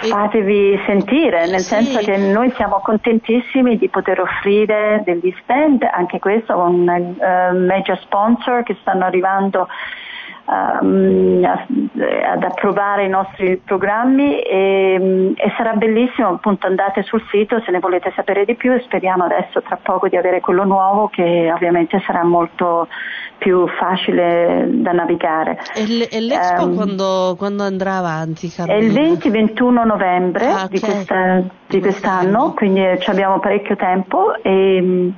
fatevi 0.00 0.80
sentire, 0.86 1.48
nel 1.48 1.60
sì. 1.60 1.74
senso 1.74 1.98
che 1.98 2.16
noi 2.16 2.52
siamo 2.52 2.80
contentissimi 2.80 3.76
di 3.76 3.88
poter 3.88 4.20
offrire 4.20 5.02
degli 5.04 5.34
stand, 5.42 5.82
anche 5.82 6.20
questo 6.20 6.54
con 6.54 6.80
uh, 6.82 7.66
major 7.66 7.98
sponsor 8.02 8.62
che 8.62 8.76
stanno 8.80 9.04
arrivando 9.04 9.66
um, 10.48 11.44
ad 11.44 12.42
approvare 12.42 13.04
i 13.04 13.08
nostri 13.08 13.60
programmi 13.62 14.40
e, 14.40 15.34
e, 15.36 15.52
sarà 15.56 15.74
bellissimo 15.74 16.28
appunto 16.28 16.66
andate 16.66 17.02
sul 17.02 17.22
sito 17.30 17.60
se 17.64 17.70
ne 17.70 17.78
volete 17.78 18.12
sapere 18.16 18.44
di 18.44 18.54
più 18.54 18.72
e 18.72 18.80
speriamo 18.80 19.24
adesso 19.24 19.60
tra 19.62 19.78
poco 19.80 20.08
di 20.08 20.16
avere 20.16 20.40
quello 20.40 20.64
nuovo 20.64 21.08
che 21.08 21.50
ovviamente 21.52 22.02
sarà 22.06 22.24
molto 22.24 22.88
più 23.38 23.66
facile 23.68 24.66
da 24.68 24.92
navigare. 24.92 25.58
E, 25.74 26.20
l'Expo 26.20 26.64
um, 26.64 26.74
quando, 26.74 27.34
quando, 27.38 27.62
andrà 27.62 27.96
avanti? 27.96 28.50
Carolina? 28.50 29.00
È 29.00 29.02
il 29.02 29.16
20-21 29.16 29.86
novembre 29.86 30.46
ah, 30.48 30.64
okay. 30.64 30.68
di, 30.68 30.80
questa, 30.80 31.42
di 31.66 31.80
quest'anno, 31.80 32.52
quindi 32.52 32.82
abbiamo 32.84 33.38
parecchio 33.38 33.76
tempo, 33.76 34.34
e, 34.42 35.12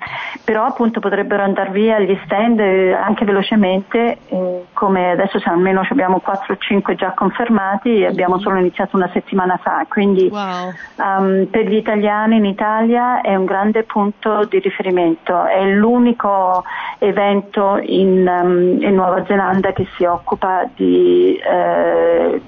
però 0.45 0.65
appunto 0.65 1.01
potrebbero 1.01 1.43
andare 1.43 1.71
via 1.71 1.99
gli 1.99 2.17
stand 2.25 2.61
anche 2.61 3.25
velocemente, 3.25 4.19
eh, 4.29 4.65
come 4.75 5.17
adesso 5.21 5.41
almeno 5.49 5.87
abbiamo 5.89 6.21
4 6.21 6.55
o 6.55 6.57
5 6.57 6.95
già 6.95 7.13
confermati 7.13 8.01
e 8.01 8.07
abbiamo 8.07 8.39
solo 8.39 8.59
iniziato 8.59 8.97
una 8.97 9.11
settimana 9.13 9.59
fa, 9.59 9.85
quindi 9.89 10.29
wow. 10.31 10.73
um, 10.97 11.47
per 11.51 11.67
gli 11.67 11.75
italiani 11.75 12.37
in 12.37 12.45
Italia 12.45 13.21
è 13.21 13.35
un 13.35 13.45
grande 13.45 13.83
punto 13.83 14.45
di 14.45 14.59
riferimento, 14.59 15.45
è 15.45 15.65
l'unico 15.67 16.65
evento 16.99 17.79
in, 17.83 18.27
um, 18.27 18.83
in 18.83 18.95
Nuova 18.95 19.25
Zelanda 19.27 19.73
che 19.73 19.87
si 19.97 20.05
occupa 20.05 20.69
di 20.75 21.37
eh, 21.37 22.41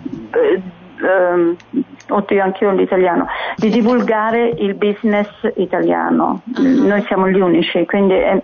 ehm, 1.03 1.57
oddio 2.09 2.43
anche 2.43 2.65
io 2.65 2.73
l'italiano, 2.73 3.27
di 3.57 3.69
divulgare 3.71 4.55
il 4.59 4.75
business 4.75 5.29
italiano. 5.57 6.43
Uh-huh. 6.57 6.87
Noi 6.87 7.03
siamo 7.03 7.29
gli 7.29 7.41
unici, 7.41 7.85
quindi 7.87 8.15
è, 8.15 8.41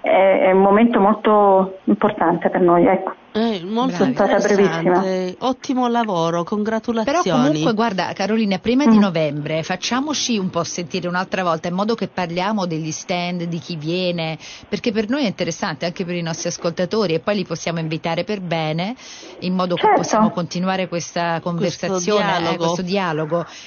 è, 0.00 0.40
è 0.46 0.50
un 0.52 0.60
momento 0.60 1.00
molto 1.00 1.78
importante 1.84 2.50
per 2.50 2.60
noi. 2.60 2.86
Ecco. 2.86 3.12
Eh, 3.36 3.62
molto 3.64 4.04
stata 4.12 4.38
brevissima. 4.38 5.02
Ottimo 5.38 5.88
lavoro, 5.88 6.44
congratulazioni. 6.44 7.20
Però 7.24 7.36
comunque 7.36 7.74
guarda 7.74 8.12
Carolina, 8.12 8.58
prima 8.58 8.86
mm. 8.86 8.90
di 8.90 8.98
novembre 9.00 9.64
facciamoci 9.64 10.38
un 10.38 10.50
po' 10.50 10.62
sentire 10.62 11.08
un'altra 11.08 11.42
volta 11.42 11.66
in 11.66 11.74
modo 11.74 11.96
che 11.96 12.06
parliamo 12.06 12.64
degli 12.64 12.92
stand, 12.92 13.42
di 13.42 13.58
chi 13.58 13.74
viene, 13.74 14.38
perché 14.68 14.92
per 14.92 15.08
noi 15.08 15.24
è 15.24 15.26
interessante 15.26 15.84
anche 15.84 16.04
per 16.04 16.14
i 16.14 16.22
nostri 16.22 16.48
ascoltatori 16.48 17.14
e 17.14 17.18
poi 17.18 17.34
li 17.34 17.44
possiamo 17.44 17.80
invitare 17.80 18.22
per 18.22 18.40
bene 18.40 18.94
in 19.40 19.54
modo 19.54 19.74
certo. 19.74 19.88
che 19.88 19.96
possiamo 19.96 20.30
continuare 20.30 20.86
questa 20.86 21.40
conversazione, 21.40 21.90
questo 21.90 22.12
dialogo. 22.14 22.52
Eh, 22.52 22.56
questo 22.56 22.82
dialogo. 22.82 22.93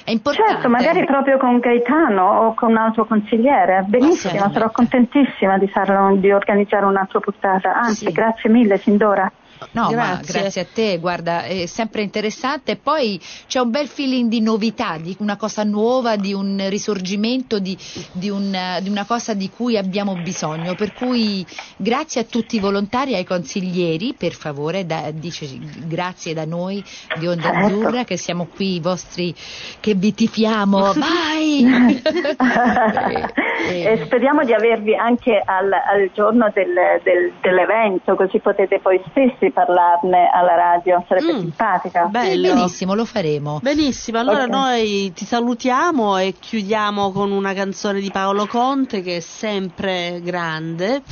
È 0.04 0.10
importante. 0.10 0.52
Certo, 0.52 0.68
magari 0.68 1.04
proprio 1.04 1.38
con 1.38 1.58
Gaetano 1.58 2.46
o 2.46 2.54
con 2.54 2.70
un 2.70 2.76
altro 2.76 3.06
consigliere. 3.06 3.84
Benissimo, 3.86 4.50
sarò 4.52 4.70
contentissima 4.70 5.58
di, 5.58 5.68
farlo, 5.68 6.16
di 6.16 6.30
organizzare 6.32 6.84
un'altra 6.84 7.20
puntata. 7.20 7.74
Anzi, 7.74 8.06
sì. 8.06 8.12
grazie 8.12 8.50
mille 8.50 8.78
sin 8.78 8.96
d'ora. 8.96 9.30
No, 9.72 9.88
grazie. 9.88 10.40
grazie 10.40 10.60
a 10.62 10.66
te, 10.72 10.98
guarda, 10.98 11.44
è 11.44 11.66
sempre 11.66 12.02
interessante. 12.02 12.72
E 12.72 12.76
poi 12.76 13.20
c'è 13.46 13.60
un 13.60 13.70
bel 13.70 13.88
feeling 13.88 14.28
di 14.28 14.40
novità, 14.40 14.96
di 14.98 15.16
una 15.20 15.36
cosa 15.36 15.64
nuova, 15.64 16.16
di 16.16 16.32
un 16.32 16.64
risorgimento, 16.68 17.58
di, 17.58 17.76
di, 18.12 18.30
un, 18.30 18.56
di 18.82 18.88
una 18.88 19.04
cosa 19.04 19.34
di 19.34 19.50
cui 19.50 19.76
abbiamo 19.76 20.14
bisogno. 20.16 20.74
Per 20.74 20.94
cui 20.94 21.46
grazie 21.76 22.22
a 22.22 22.24
tutti 22.24 22.56
i 22.56 22.60
volontari 22.60 23.12
e 23.12 23.16
ai 23.16 23.24
consiglieri, 23.24 24.14
per 24.16 24.32
favore, 24.32 24.86
da, 24.86 25.10
dice 25.12 25.46
grazie 25.86 26.34
da 26.34 26.44
noi 26.44 26.82
di 27.18 27.26
Onda. 27.26 27.50
Azzurra, 27.50 28.04
che 28.04 28.16
siamo 28.16 28.46
qui, 28.46 28.76
i 28.76 28.80
vostri, 28.80 29.34
che 29.80 29.94
vi 29.94 30.14
tifiamo. 30.14 30.92
Vai! 30.94 31.64
e, 33.68 33.82
e, 33.82 34.04
speriamo 34.04 34.44
di 34.44 34.52
avervi 34.52 34.94
anche 34.94 35.40
al, 35.44 35.72
al 35.72 36.10
giorno 36.12 36.50
del, 36.52 36.74
del, 37.02 37.32
dell'evento, 37.40 38.14
così 38.14 38.38
potete 38.38 38.78
poi 38.80 39.00
stessi 39.10 39.47
di 39.48 39.52
parlarne 39.52 40.30
alla 40.32 40.54
radio, 40.54 41.04
sarebbe 41.08 41.34
mm, 41.34 41.38
simpatica. 41.38 42.04
Bello. 42.06 42.54
Benissimo, 42.54 42.94
lo 42.94 43.04
faremo. 43.04 43.58
Benissimo, 43.62 44.18
allora 44.18 44.44
okay. 44.44 44.50
noi 44.50 45.12
ti 45.12 45.24
salutiamo 45.24 46.18
e 46.18 46.34
chiudiamo 46.38 47.10
con 47.10 47.32
una 47.32 47.52
canzone 47.52 48.00
di 48.00 48.10
Paolo 48.10 48.46
Conte 48.46 49.02
che 49.02 49.16
è 49.16 49.20
sempre 49.20 50.20
grande 50.22 51.02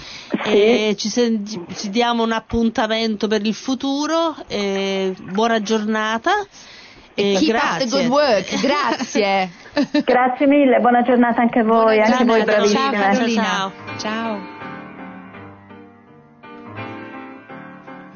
sì. 0.44 0.50
e 0.50 0.94
ci, 0.96 1.08
senti, 1.08 1.60
ci, 1.74 1.90
diamo 1.90 2.22
un 2.22 2.32
appuntamento 2.32 3.26
per 3.26 3.44
il 3.44 3.54
futuro 3.54 4.34
buona 5.32 5.60
giornata. 5.60 6.32
E 7.18 7.36
Keep 7.38 7.48
grazie. 7.48 7.84
up 7.84 7.90
the 7.90 7.96
good 7.96 8.06
work, 8.10 8.60
grazie. 8.60 9.50
grazie 10.04 10.46
mille, 10.46 10.80
buona 10.80 11.00
giornata 11.00 11.40
anche 11.40 11.60
a 11.60 11.64
voi, 11.64 11.96
buona 11.96 12.10
anche 12.10 12.24
voi 12.24 12.44
bravissime. 12.44 13.14
Ciao, 13.14 13.28
ciao. 13.28 13.72
ciao. 13.96 14.55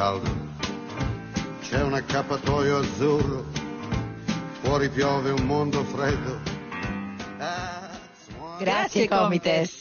caldo. 0.00 0.30
C'è 1.60 1.82
un 1.82 1.92
accappatoio 1.92 2.78
azzurro. 2.78 3.44
Fuori 4.62 4.88
piove 4.88 5.30
un 5.30 5.44
mondo 5.44 5.84
freddo. 5.84 6.38
Grazie 8.58 9.08
Comites. 9.08 9.79